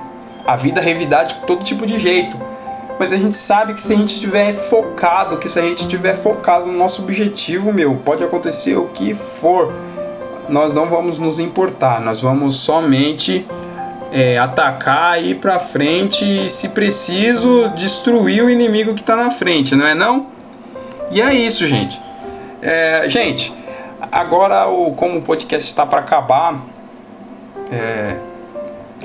a 0.46 0.54
vida 0.56 0.80
revidar 0.80 1.26
de 1.26 1.34
todo 1.46 1.64
tipo 1.64 1.84
de 1.84 1.98
jeito. 1.98 2.38
Mas 2.98 3.12
a 3.12 3.16
gente 3.16 3.36
sabe 3.36 3.74
que 3.74 3.80
se 3.80 3.92
a 3.92 3.96
gente 3.96 4.14
estiver 4.14 4.52
focado, 4.52 5.36
que 5.36 5.48
se 5.48 5.58
a 5.58 5.62
gente 5.62 5.82
estiver 5.82 6.14
focado 6.16 6.66
no 6.66 6.72
nosso 6.72 7.02
objetivo, 7.02 7.72
meu, 7.72 7.94
pode 7.96 8.24
acontecer 8.24 8.76
o 8.76 8.86
que 8.86 9.12
for, 9.12 9.72
nós 10.48 10.74
não 10.74 10.86
vamos 10.86 11.18
nos 11.18 11.38
importar, 11.38 12.00
nós 12.00 12.20
vamos 12.20 12.56
somente 12.56 13.46
é, 14.12 14.38
atacar, 14.38 15.22
ir 15.22 15.36
pra 15.36 15.58
frente 15.58 16.46
e, 16.46 16.48
se 16.48 16.70
preciso, 16.70 17.68
destruir 17.76 18.42
o 18.42 18.48
inimigo 18.48 18.94
que 18.94 19.00
está 19.00 19.16
na 19.16 19.30
frente, 19.30 19.74
não 19.74 19.86
é 19.86 19.94
não? 19.94 20.28
E 21.10 21.20
é 21.20 21.34
isso, 21.34 21.66
gente. 21.66 22.00
É, 22.62 23.04
gente, 23.08 23.52
agora 24.16 24.66
o, 24.66 24.92
como 24.92 25.18
o 25.18 25.22
podcast 25.22 25.68
está 25.68 25.84
para 25.84 26.00
acabar, 26.00 26.64
é, 27.70 28.16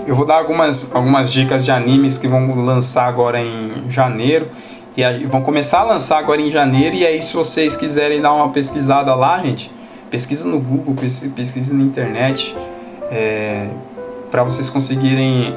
eu 0.08 0.16
vou 0.16 0.26
dar 0.26 0.38
algumas, 0.38 0.96
algumas 0.96 1.32
dicas 1.32 1.66
de 1.66 1.72
animes 1.72 2.18
que 2.18 2.28
vão 2.28 2.56
lançar 2.56 3.08
agora 3.08 3.42
em 3.42 3.90
janeiro. 3.90 4.50
E 4.96 5.04
aí, 5.04 5.26
vão 5.26 5.42
começar 5.42 5.80
a 5.80 5.84
lançar 5.84 6.18
agora 6.18 6.42
em 6.42 6.50
janeiro. 6.50 6.96
E 6.96 7.06
aí, 7.06 7.22
se 7.22 7.34
vocês 7.34 7.76
quiserem 7.76 8.22
dar 8.22 8.34
uma 8.34 8.50
pesquisada 8.50 9.14
lá, 9.14 9.42
gente, 9.42 9.70
pesquisa 10.10 10.48
no 10.48 10.60
Google, 10.60 10.96
pesquisa 11.36 11.74
na 11.74 11.84
internet, 11.84 12.56
é, 13.12 13.68
para 14.30 14.44
vocês 14.44 14.70
conseguirem 14.70 15.56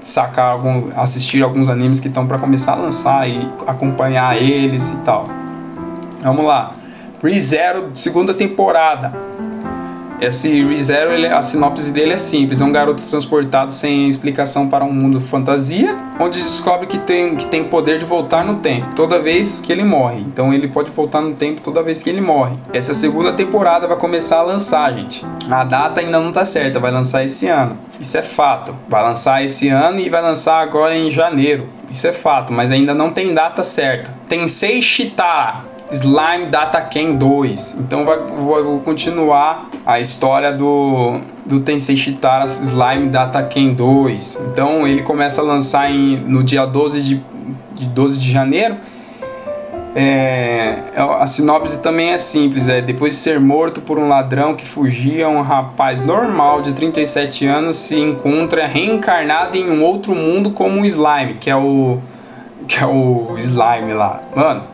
sacar 0.00 0.50
algum, 0.50 0.90
assistir 0.96 1.42
alguns 1.42 1.68
animes 1.68 2.00
que 2.00 2.08
estão 2.08 2.26
para 2.26 2.38
começar 2.38 2.72
a 2.72 2.76
lançar 2.76 3.28
e 3.28 3.48
acompanhar 3.66 4.40
eles 4.40 4.92
e 4.92 4.96
tal. 4.98 5.26
Vamos 6.22 6.44
lá. 6.44 6.74
ReZero, 7.22 7.90
segunda 7.94 8.34
temporada. 8.34 9.12
Esse 10.20 10.62
ReZero, 10.62 11.12
ele, 11.12 11.26
a 11.26 11.42
sinopse 11.42 11.90
dele 11.90 12.14
é 12.14 12.16
simples: 12.16 12.60
é 12.60 12.64
um 12.64 12.72
garoto 12.72 13.02
transportado 13.02 13.72
sem 13.72 14.08
explicação 14.08 14.68
para 14.68 14.84
um 14.84 14.92
mundo 14.92 15.20
fantasia, 15.20 15.96
onde 16.18 16.38
descobre 16.38 16.86
que 16.86 16.98
tem, 16.98 17.36
que 17.36 17.46
tem 17.46 17.64
poder 17.64 17.98
de 17.98 18.04
voltar 18.04 18.44
no 18.44 18.56
tempo 18.56 18.94
toda 18.94 19.18
vez 19.18 19.60
que 19.60 19.70
ele 19.72 19.84
morre. 19.84 20.20
Então 20.20 20.52
ele 20.52 20.68
pode 20.68 20.90
voltar 20.90 21.20
no 21.20 21.34
tempo 21.34 21.60
toda 21.60 21.82
vez 21.82 22.02
que 22.02 22.08
ele 22.08 22.20
morre. 22.20 22.56
Essa 22.72 22.94
segunda 22.94 23.32
temporada 23.32 23.86
vai 23.86 23.96
começar 23.96 24.38
a 24.38 24.42
lançar, 24.42 24.92
gente. 24.94 25.24
A 25.50 25.64
data 25.64 26.00
ainda 26.00 26.18
não 26.18 26.32
tá 26.32 26.44
certa, 26.44 26.80
vai 26.80 26.90
lançar 26.90 27.22
esse 27.24 27.46
ano. 27.48 27.78
Isso 28.00 28.16
é 28.16 28.22
fato. 28.22 28.74
Vai 28.88 29.02
lançar 29.02 29.44
esse 29.44 29.68
ano 29.68 30.00
e 30.00 30.08
vai 30.08 30.22
lançar 30.22 30.60
agora 30.60 30.96
em 30.96 31.10
janeiro. 31.10 31.68
Isso 31.90 32.06
é 32.06 32.12
fato, 32.12 32.52
mas 32.52 32.70
ainda 32.70 32.94
não 32.94 33.10
tem 33.10 33.34
data 33.34 33.62
certa. 33.62 34.14
Tem 34.28 34.48
seis 34.48 34.84
Shitara 34.84 35.75
Slime 35.90 36.46
Data 36.46 36.80
Ken 36.80 37.14
2. 37.14 37.78
Então 37.80 38.04
vai, 38.04 38.18
vou 38.18 38.80
continuar 38.80 39.70
a 39.84 40.00
história 40.00 40.52
do, 40.52 41.20
do 41.44 41.60
Tensei 41.60 41.96
Shitara 41.96 42.44
Slime 42.46 43.08
Data 43.08 43.42
Ken 43.42 43.72
2. 43.72 44.42
Então 44.52 44.86
ele 44.86 45.02
começa 45.02 45.40
a 45.40 45.44
lançar 45.44 45.90
em, 45.90 46.16
no 46.16 46.42
dia 46.42 46.66
12 46.66 47.02
de, 47.02 47.22
de 47.74 47.86
12 47.86 48.18
de 48.18 48.30
janeiro. 48.30 48.76
É, 49.98 50.78
a 51.18 51.26
sinopse 51.26 51.80
também 51.80 52.12
é 52.12 52.18
simples, 52.18 52.68
é 52.68 52.82
depois 52.82 53.14
de 53.14 53.18
ser 53.18 53.40
morto 53.40 53.80
por 53.80 53.98
um 53.98 54.06
ladrão 54.06 54.54
que 54.54 54.66
fugia, 54.66 55.26
um 55.26 55.40
rapaz 55.40 56.04
normal 56.04 56.60
de 56.60 56.74
37 56.74 57.46
anos 57.46 57.76
se 57.76 57.98
encontra 57.98 58.66
reencarnado 58.66 59.56
em 59.56 59.70
um 59.70 59.82
outro 59.82 60.14
mundo 60.14 60.50
como 60.50 60.78
um 60.78 60.84
slime, 60.84 61.34
que 61.40 61.48
é 61.48 61.56
o 61.56 61.98
que 62.68 62.82
é 62.82 62.86
o 62.86 63.36
slime 63.38 63.94
lá. 63.94 64.20
Mano, 64.34 64.64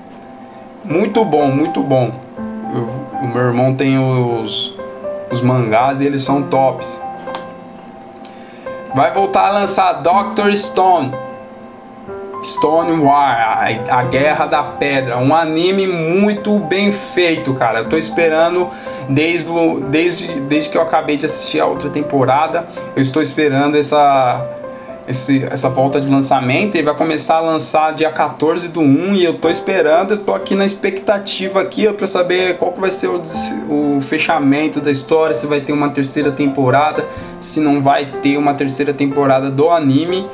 muito 0.84 1.24
bom, 1.24 1.50
muito 1.50 1.82
bom. 1.82 2.12
Eu, 2.74 2.88
o 3.22 3.26
meu 3.26 3.42
irmão 3.42 3.74
tem 3.74 3.98
os, 3.98 4.74
os 5.30 5.40
mangás 5.40 6.00
e 6.00 6.06
eles 6.06 6.22
são 6.22 6.42
tops. 6.44 7.00
Vai 8.94 9.12
voltar 9.12 9.48
a 9.48 9.50
lançar 9.50 9.92
Doctor 9.94 10.54
Stone. 10.54 11.14
Stone 12.42 13.00
War, 13.00 13.68
a, 13.88 14.02
Guerra 14.02 14.46
da 14.46 14.62
Pedra, 14.64 15.16
um 15.16 15.32
anime 15.32 15.86
muito 15.86 16.58
bem 16.58 16.90
feito, 16.90 17.54
cara. 17.54 17.80
Eu 17.80 17.88
tô 17.88 17.96
esperando 17.96 18.68
desde, 19.08 19.48
desde, 19.88 20.40
desde 20.40 20.68
que 20.68 20.76
eu 20.76 20.82
acabei 20.82 21.16
de 21.16 21.24
assistir 21.24 21.60
a 21.60 21.66
outra 21.66 21.88
temporada. 21.88 22.66
Eu 22.96 23.02
estou 23.02 23.22
esperando 23.22 23.76
essa 23.76 24.44
esse, 25.06 25.44
essa 25.44 25.68
volta 25.68 26.00
de 26.00 26.08
lançamento. 26.08 26.74
Ele 26.74 26.84
vai 26.84 26.94
começar 26.94 27.36
a 27.36 27.40
lançar 27.40 27.92
dia 27.92 28.10
14 28.10 28.68
do 28.68 28.80
1 28.80 29.14
e 29.14 29.24
eu 29.24 29.34
tô 29.34 29.48
esperando, 29.48 30.12
eu 30.12 30.18
tô 30.18 30.34
aqui 30.34 30.54
na 30.54 30.64
expectativa 30.64 31.60
aqui 31.60 31.90
para 31.92 32.06
saber 32.06 32.56
qual 32.56 32.72
que 32.72 32.80
vai 32.80 32.90
ser 32.90 33.08
o, 33.08 33.20
o 33.68 34.00
fechamento 34.00 34.80
da 34.80 34.90
história, 34.90 35.34
se 35.34 35.46
vai 35.46 35.60
ter 35.60 35.72
uma 35.72 35.90
terceira 35.90 36.30
temporada, 36.30 37.06
se 37.40 37.60
não 37.60 37.82
vai 37.82 38.06
ter 38.20 38.36
uma 38.36 38.54
terceira 38.54 38.92
temporada 38.92 39.50
do 39.50 39.70
anime. 39.70 40.28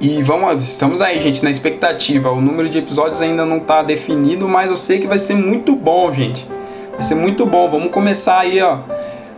E 0.00 0.22
vamos, 0.22 0.68
estamos 0.68 1.02
aí, 1.02 1.20
gente, 1.20 1.42
na 1.42 1.50
expectativa. 1.50 2.30
O 2.30 2.40
número 2.40 2.68
de 2.68 2.78
episódios 2.78 3.20
ainda 3.20 3.44
não 3.44 3.56
está 3.56 3.82
definido, 3.82 4.48
mas 4.48 4.70
eu 4.70 4.76
sei 4.76 5.00
que 5.00 5.08
vai 5.08 5.18
ser 5.18 5.34
muito 5.34 5.74
bom, 5.74 6.12
gente. 6.12 6.46
Vai 6.92 7.02
ser 7.02 7.16
muito 7.16 7.44
bom. 7.44 7.68
Vamos 7.68 7.90
começar 7.90 8.38
aí, 8.38 8.62
ó, 8.62 8.78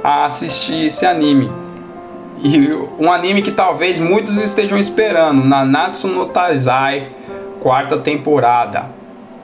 a 0.05 0.27
assistir 0.27 0.85
esse 0.85 1.07
anime. 1.07 1.51
E 2.43 2.73
um 2.99 3.13
anime 3.13 3.43
que 3.43 3.51
talvez 3.51 4.01
muitos 4.01 4.39
estejam 4.39 4.79
esperando, 4.79 5.45
Nanatsu 5.45 6.09
no 6.09 6.27
Taizai, 6.27 7.09
quarta 7.61 7.99
temporada. 7.99 8.87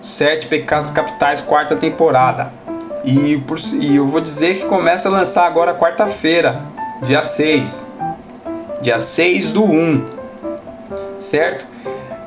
Sete 0.01 0.47
Pecados 0.47 0.91
Capitais, 0.91 1.41
quarta 1.41 1.77
temporada. 1.77 2.53
E, 3.05 3.37
por, 3.47 3.59
e 3.81 3.97
eu 3.97 4.07
vou 4.07 4.21
dizer 4.21 4.59
que 4.59 4.67
começa 4.67 5.09
a 5.09 5.13
lançar 5.13 5.47
agora 5.47 5.75
quarta-feira, 5.75 6.63
dia 7.03 7.21
6. 7.21 7.93
Dia 8.81 8.99
6 8.99 9.53
do 9.53 9.65
1. 9.65 10.05
Certo? 11.19 11.67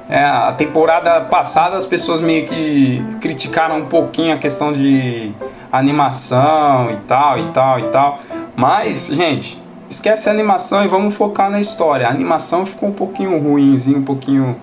É, 0.10 0.23
a 0.23 0.51
temporada 0.51 1.21
passada 1.21 1.77
as 1.77 1.86
pessoas 1.86 2.19
meio 2.21 2.45
que 2.45 3.03
criticaram 3.21 3.77
um 3.77 3.86
pouquinho 3.86 4.34
a 4.34 4.38
questão 4.38 4.73
de 4.73 5.32
animação 5.71 6.91
e 6.91 6.97
tal, 7.08 7.39
e 7.39 7.51
tal, 7.51 7.79
e 7.79 7.84
tal. 7.89 8.19
Mas, 8.55 9.08
gente, 9.08 9.62
esquece 9.89 10.30
a 10.30 10.32
animação 10.32 10.86
e 10.86 10.88
vamos 10.88 11.15
focar 11.15 11.49
na 11.49 11.60
história. 11.60 12.08
A 12.08 12.12
animação 12.12 12.65
ficou 12.65 12.89
um 12.89 12.93
pouquinho 12.93 13.38
ruimzinho, 13.39 13.99
um 13.99 14.04
pouquinho 14.04 14.56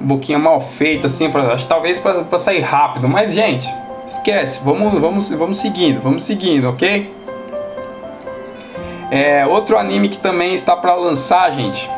um 0.00 0.08
pouquinho 0.08 0.40
mal 0.40 0.60
feita 0.60 1.06
assim, 1.06 1.30
para 1.30 1.56
talvez 1.58 1.98
para 1.98 2.38
sair 2.38 2.60
rápido, 2.60 3.08
mas 3.08 3.32
gente, 3.32 3.72
esquece, 4.04 4.60
vamos 4.64 4.98
vamos 5.00 5.30
vamos 5.30 5.58
seguindo, 5.58 6.00
vamos 6.00 6.24
seguindo, 6.24 6.68
OK? 6.68 7.14
É, 9.12 9.46
outro 9.46 9.78
anime 9.78 10.08
que 10.08 10.16
também 10.16 10.54
está 10.54 10.74
para 10.74 10.94
lançar, 10.94 11.52
gente. 11.52 11.88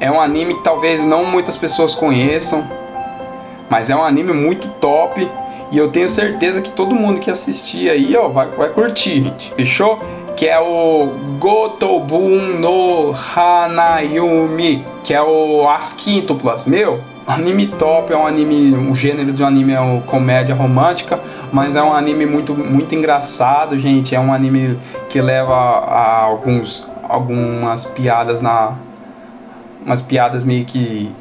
É 0.00 0.10
um 0.10 0.20
anime 0.20 0.54
que 0.54 0.64
talvez 0.64 1.04
não 1.04 1.24
muitas 1.24 1.56
pessoas 1.56 1.94
conheçam, 1.94 2.66
mas 3.68 3.90
é 3.90 3.94
um 3.94 4.02
anime 4.02 4.32
muito 4.32 4.68
top 4.80 5.28
e 5.70 5.76
eu 5.76 5.88
tenho 5.88 6.08
certeza 6.08 6.62
que 6.62 6.70
todo 6.70 6.94
mundo 6.94 7.20
que 7.20 7.30
assistir 7.30 7.90
aí, 7.90 8.16
ó, 8.16 8.28
vai, 8.28 8.48
vai 8.48 8.70
curtir, 8.70 9.22
gente. 9.22 9.52
Fechou? 9.54 10.00
Que 10.36 10.46
é 10.46 10.58
o 10.58 11.08
Gotobun 11.38 12.58
no 12.58 13.12
Hanayumi, 13.12 14.84
que 15.04 15.12
é 15.12 15.20
o 15.20 15.68
As 15.68 15.92
Quíntuplas. 15.92 16.64
Meu, 16.64 17.00
anime 17.26 17.66
top, 17.66 18.12
é 18.12 18.16
um 18.16 18.26
anime, 18.26 18.72
o 18.90 18.94
gênero 18.94 19.32
de 19.32 19.42
um 19.42 19.46
anime 19.46 19.74
é 19.74 19.80
uma 19.80 20.00
comédia 20.02 20.54
romântica, 20.54 21.20
mas 21.52 21.76
é 21.76 21.82
um 21.82 21.92
anime 21.92 22.24
muito, 22.24 22.54
muito 22.54 22.94
engraçado, 22.94 23.78
gente. 23.78 24.14
É 24.14 24.20
um 24.20 24.32
anime 24.32 24.78
que 25.10 25.20
leva 25.20 25.54
a 25.54 26.22
alguns, 26.22 26.88
algumas 27.02 27.84
piadas 27.84 28.40
na. 28.40 28.74
umas 29.84 30.00
piadas 30.00 30.44
meio 30.44 30.64
que 30.64 31.12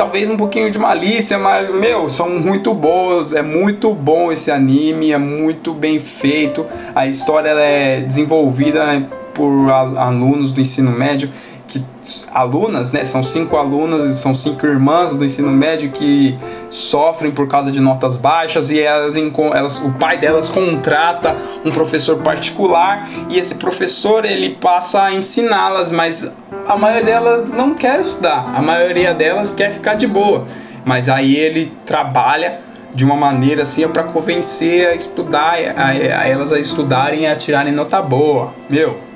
talvez 0.00 0.30
um 0.30 0.36
pouquinho 0.38 0.70
de 0.70 0.78
malícia, 0.78 1.38
mas 1.38 1.70
meu, 1.70 2.08
são 2.08 2.30
muito 2.30 2.72
boas, 2.72 3.34
é 3.34 3.42
muito 3.42 3.92
bom 3.92 4.32
esse 4.32 4.50
anime, 4.50 5.12
é 5.12 5.18
muito 5.18 5.74
bem 5.74 6.00
feito. 6.00 6.64
A 6.94 7.06
história 7.06 7.50
é 7.50 8.00
desenvolvida 8.00 9.06
por 9.34 9.70
alunos 9.70 10.52
do 10.52 10.60
ensino 10.62 10.90
médio 10.90 11.28
que 11.68 11.84
alunas, 12.32 12.90
né, 12.90 13.04
são 13.04 13.22
cinco 13.22 13.56
alunas 13.56 14.04
e 14.04 14.14
são 14.14 14.34
cinco 14.34 14.66
irmãs 14.66 15.14
do 15.14 15.22
ensino 15.22 15.52
médio 15.52 15.92
que 15.92 16.36
sofrem 16.70 17.30
por 17.30 17.46
causa 17.46 17.70
de 17.70 17.78
notas 17.78 18.16
baixas 18.16 18.70
e 18.70 18.80
elas, 18.80 19.16
elas 19.54 19.82
o 19.82 19.92
pai 19.92 20.18
delas 20.18 20.48
contrata 20.48 21.36
um 21.62 21.70
professor 21.70 22.22
particular 22.22 23.08
e 23.28 23.38
esse 23.38 23.56
professor 23.56 24.24
ele 24.24 24.54
passa 24.54 25.02
a 25.02 25.14
ensiná-las, 25.14 25.92
mas 25.92 26.32
a 26.70 26.76
maioria 26.76 27.04
delas 27.04 27.52
não 27.52 27.74
quer 27.74 27.98
estudar, 28.00 28.52
a 28.54 28.62
maioria 28.62 29.12
delas 29.12 29.52
quer 29.52 29.72
ficar 29.72 29.94
de 29.94 30.06
boa, 30.06 30.46
mas 30.84 31.08
aí 31.08 31.34
ele 31.34 31.72
trabalha 31.84 32.60
de 32.94 33.04
uma 33.04 33.16
maneira 33.16 33.62
assim 33.62 33.86
para 33.88 34.04
convencer 34.04 34.88
a 34.88 34.94
estudar, 34.94 35.54
a, 35.76 35.88
a 35.88 36.28
elas 36.28 36.52
a 36.52 36.58
estudarem 36.58 37.22
e 37.22 37.26
a 37.26 37.34
tirarem 37.34 37.72
nota 37.72 38.00
boa, 38.00 38.54
meu 38.68 39.10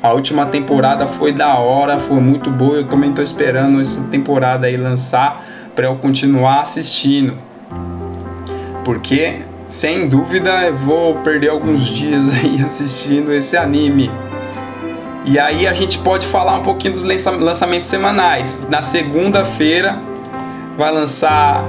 a 0.00 0.12
última 0.12 0.46
temporada 0.46 1.08
foi 1.08 1.32
da 1.32 1.58
hora, 1.58 1.98
foi 1.98 2.20
muito 2.20 2.50
boa. 2.50 2.76
Eu 2.76 2.84
também 2.84 3.12
tô 3.12 3.20
esperando 3.20 3.80
essa 3.80 4.04
temporada 4.04 4.68
aí 4.68 4.76
lançar 4.76 5.44
para 5.74 5.86
eu 5.86 5.96
continuar 5.96 6.60
assistindo. 6.60 7.36
Porque, 8.84 9.40
sem 9.66 10.08
dúvida, 10.08 10.50
eu 10.66 10.76
vou 10.76 11.16
perder 11.16 11.48
alguns 11.48 11.84
dias 11.84 12.30
aí 12.30 12.62
assistindo 12.62 13.32
esse 13.32 13.56
anime. 13.56 14.08
E 15.30 15.38
aí 15.38 15.66
a 15.66 15.74
gente 15.74 15.98
pode 15.98 16.26
falar 16.26 16.56
um 16.56 16.62
pouquinho 16.62 16.94
dos 16.94 17.04
lançamentos 17.04 17.90
semanais. 17.90 18.66
Na 18.70 18.80
segunda-feira 18.80 20.00
vai 20.78 20.90
lançar 20.90 21.62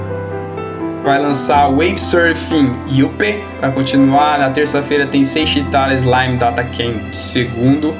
vai 1.03 1.21
lançar 1.21 1.69
Wave 1.69 1.97
Surfing 1.97 2.73
Yuppie, 2.89 3.43
vai 3.59 3.69
continuar. 3.73 4.39
Na 4.39 4.49
terça-feira 4.49 5.05
tem 5.07 5.25
Seishitara 5.25 5.93
Slime 5.93 6.37
Data 6.37 6.63
Ken 6.63 7.13
segundo. 7.13 7.93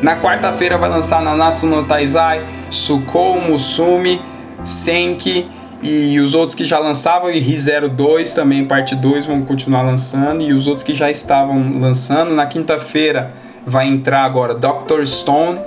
Na 0.00 0.20
quarta-feira 0.20 0.78
vai 0.78 0.88
lançar 0.88 1.20
Nanatsu 1.20 1.66
no 1.66 1.82
Taizai, 1.82 2.46
Sukou 2.70 3.40
Musumi, 3.40 4.20
Senki 4.62 5.50
E 5.82 6.20
os 6.20 6.32
outros 6.32 6.54
que 6.54 6.64
já 6.64 6.78
lançavam, 6.78 7.28
e 7.28 7.40
Ri02 7.40 8.36
também, 8.36 8.64
parte 8.66 8.94
2, 8.94 9.26
vão 9.26 9.42
continuar 9.42 9.82
lançando. 9.82 10.42
E 10.42 10.52
os 10.52 10.68
outros 10.68 10.84
que 10.84 10.94
já 10.94 11.10
estavam 11.10 11.80
lançando, 11.80 12.32
na 12.32 12.46
quinta-feira 12.46 13.41
vai 13.66 13.86
entrar 13.86 14.24
agora 14.24 14.54
Doctor 14.54 15.06
Stone 15.06 15.60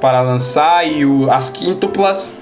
para 0.00 0.20
lançar 0.20 0.86
e 0.86 1.04
o, 1.04 1.30
as 1.30 1.50
quíntuplas. 1.50 2.36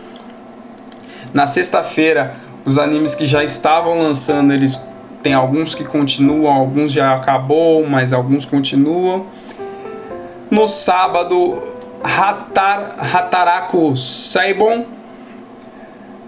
Na 1.33 1.47
sexta-feira, 1.47 2.35
os 2.65 2.79
animes 2.79 3.15
que 3.15 3.27
já 3.27 3.45
estavam 3.45 3.99
lançando, 3.99 4.53
eles 4.53 4.85
tem 5.23 5.35
alguns 5.35 5.75
que 5.75 5.85
continuam, 5.85 6.53
alguns 6.53 6.93
já 6.93 7.15
acabou, 7.15 7.85
mas 7.87 8.13
alguns 8.13 8.45
continuam. 8.45 9.27
No 10.51 10.69
sábado, 10.69 11.61
Hatar, 12.03 12.95
Hataraku 13.13 13.97
Saibon, 13.97 14.87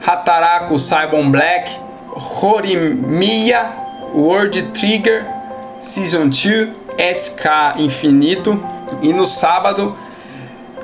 Hataraku 0.05 0.79
Saibon 0.79 1.31
Black, 1.31 1.71
Horimiya, 2.13 3.71
World 4.15 4.63
Trigger, 4.73 5.25
Season 5.79 6.29
2, 6.29 6.71
SK 6.99 7.79
Infinito. 7.79 8.63
E 9.03 9.13
no 9.13 9.27
sábado, 9.27 9.97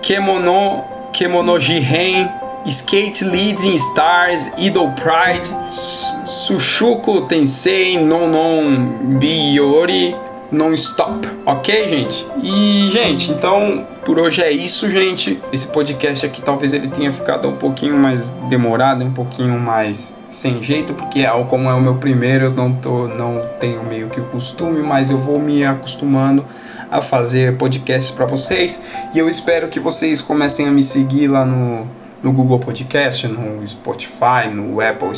Kemono, 0.01 0.85
Kemono 1.13 1.59
Jiren, 1.59 2.31
Skate 2.67 3.25
Leading 3.25 3.77
Stars, 3.77 4.51
Idol 4.57 4.93
Pride, 4.93 5.49
Sushuko 5.71 7.23
Tensei, 7.23 7.99
Non 7.99 8.31
Non 8.31 9.19
Biyori, 9.19 10.15
Non-Stop, 10.51 11.27
ok, 11.45 11.89
gente? 11.89 12.27
E, 12.43 12.91
gente, 12.91 13.33
então 13.33 13.87
por 14.05 14.19
hoje 14.19 14.43
é 14.43 14.51
isso, 14.51 14.89
gente. 14.91 15.41
Esse 15.53 15.69
podcast 15.69 16.27
aqui 16.27 16.43
talvez 16.43 16.73
ele 16.73 16.89
tenha 16.89 17.11
ficado 17.11 17.49
um 17.49 17.57
pouquinho 17.57 17.97
mais 17.97 18.31
demorado, 18.49 19.05
um 19.05 19.13
pouquinho 19.13 19.59
mais 19.59 20.17
sem 20.29 20.63
jeito, 20.63 20.95
porque 20.95 21.25
como 21.49 21.69
é 21.69 21.75
o 21.75 21.81
meu 21.81 21.97
primeiro, 21.97 22.47
eu 22.47 22.51
não, 22.53 22.75
tô, 22.75 23.09
não 23.09 23.43
tenho 23.59 23.83
meio 23.83 24.09
que 24.09 24.21
o 24.21 24.25
costume, 24.25 24.83
mas 24.83 25.11
eu 25.11 25.19
vou 25.19 25.39
me 25.39 25.65
acostumando 25.65 26.45
a 26.91 27.01
fazer 27.01 27.57
podcasts 27.57 28.15
para 28.15 28.27
vocês 28.27 28.85
e 29.15 29.19
eu 29.19 29.29
espero 29.29 29.69
que 29.69 29.81
vocês 29.81 30.21
comecem 30.21 30.69
a 30.69 30.71
me 30.71 30.83
seguir 30.83 31.29
lá 31.29 31.45
no 31.45 31.89
no 32.25 32.33
Google 32.33 32.59
Podcast, 32.59 33.29
no 33.29 33.69
Spotify, 33.69 34.49
no 34.51 34.81
Apple, 34.81 35.13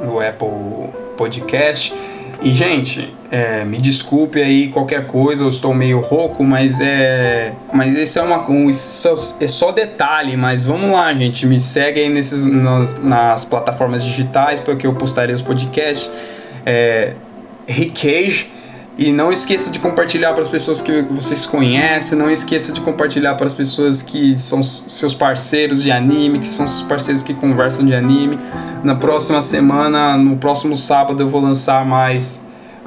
no 0.00 0.20
Apple 0.20 0.90
Podcast. 1.16 1.92
E, 2.42 2.52
gente, 2.52 3.14
é, 3.30 3.64
me 3.64 3.78
desculpe 3.78 4.40
aí 4.40 4.68
qualquer 4.68 5.06
coisa, 5.06 5.44
eu 5.44 5.48
estou 5.48 5.74
meio 5.74 6.00
rouco, 6.00 6.44
mas 6.44 6.80
é. 6.80 7.52
Mas 7.72 7.96
esse 7.96 8.18
é 8.18 8.22
uma. 8.22 8.48
Um, 8.50 8.70
isso 8.70 9.08
é 9.40 9.48
só 9.48 9.72
detalhe, 9.72 10.36
mas 10.36 10.64
vamos 10.64 10.90
lá, 10.90 11.12
gente. 11.14 11.46
Me 11.46 11.60
segue 11.60 12.00
aí 12.00 12.08
nesses, 12.08 12.44
nas, 12.44 13.02
nas 13.02 13.44
plataformas 13.44 14.04
digitais, 14.04 14.60
porque 14.60 14.86
eu 14.86 14.94
postarei 14.94 15.34
os 15.34 15.42
podcasts. 15.42 16.12
É, 16.64 17.14
e 18.98 19.12
não 19.12 19.30
esqueça 19.30 19.70
de 19.70 19.78
compartilhar 19.78 20.32
para 20.32 20.40
as 20.40 20.48
pessoas 20.48 20.80
que 20.80 21.02
vocês 21.02 21.44
conhecem, 21.44 22.18
não 22.18 22.30
esqueça 22.30 22.72
de 22.72 22.80
compartilhar 22.80 23.34
para 23.34 23.46
as 23.46 23.52
pessoas 23.52 24.02
que 24.02 24.36
são 24.38 24.62
seus 24.62 25.12
parceiros 25.12 25.82
de 25.82 25.92
anime, 25.92 26.38
que 26.38 26.48
são 26.48 26.66
seus 26.66 26.82
parceiros 26.82 27.22
que 27.22 27.34
conversam 27.34 27.84
de 27.84 27.94
anime. 27.94 28.38
Na 28.82 28.94
próxima 28.94 29.40
semana, 29.42 30.16
no 30.16 30.36
próximo 30.36 30.76
sábado, 30.76 31.22
eu 31.22 31.28
vou 31.28 31.42
lançar 31.42 31.84
mais 31.84 32.44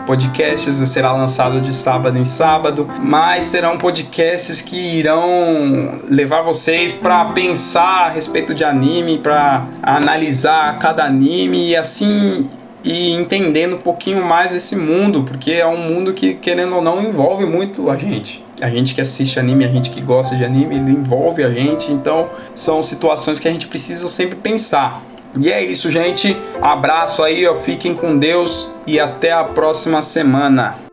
podcasts, 0.07 0.75
será 0.89 1.11
lançado 1.11 1.61
de 1.61 1.71
sábado 1.71 2.17
em 2.17 2.25
sábado, 2.25 2.89
mas 2.99 3.45
serão 3.45 3.77
podcasts 3.77 4.59
que 4.59 4.97
irão 4.97 5.99
levar 6.09 6.41
vocês 6.41 6.91
para 6.91 7.25
pensar 7.25 8.07
a 8.07 8.09
respeito 8.09 8.55
de 8.55 8.63
anime, 8.63 9.19
para 9.19 9.67
analisar 9.83 10.79
cada 10.79 11.03
anime 11.03 11.69
e 11.69 11.75
assim 11.75 12.49
e 12.83 13.11
entendendo 13.13 13.75
um 13.75 13.79
pouquinho 13.79 14.23
mais 14.23 14.53
esse 14.53 14.75
mundo, 14.75 15.23
porque 15.23 15.51
é 15.51 15.65
um 15.65 15.77
mundo 15.77 16.13
que, 16.13 16.35
querendo 16.35 16.75
ou 16.75 16.81
não, 16.81 17.01
envolve 17.01 17.45
muito 17.45 17.89
a 17.89 17.97
gente. 17.97 18.43
A 18.61 18.69
gente 18.69 18.93
que 18.93 19.01
assiste 19.01 19.39
anime, 19.39 19.65
a 19.65 19.69
gente 19.69 19.89
que 19.89 20.01
gosta 20.01 20.35
de 20.35 20.43
anime, 20.43 20.75
ele 20.75 20.91
envolve 20.91 21.43
a 21.43 21.51
gente, 21.51 21.91
então 21.91 22.29
são 22.55 22.81
situações 22.83 23.39
que 23.39 23.47
a 23.47 23.51
gente 23.51 23.67
precisa 23.67 24.07
sempre 24.09 24.35
pensar. 24.35 25.03
E 25.37 25.51
é 25.51 25.63
isso, 25.63 25.91
gente. 25.91 26.35
Abraço 26.61 27.23
aí, 27.23 27.45
ó, 27.47 27.55
fiquem 27.55 27.93
com 27.93 28.17
Deus 28.17 28.71
e 28.87 28.99
até 28.99 29.31
a 29.31 29.43
próxima 29.43 30.01
semana. 30.01 30.88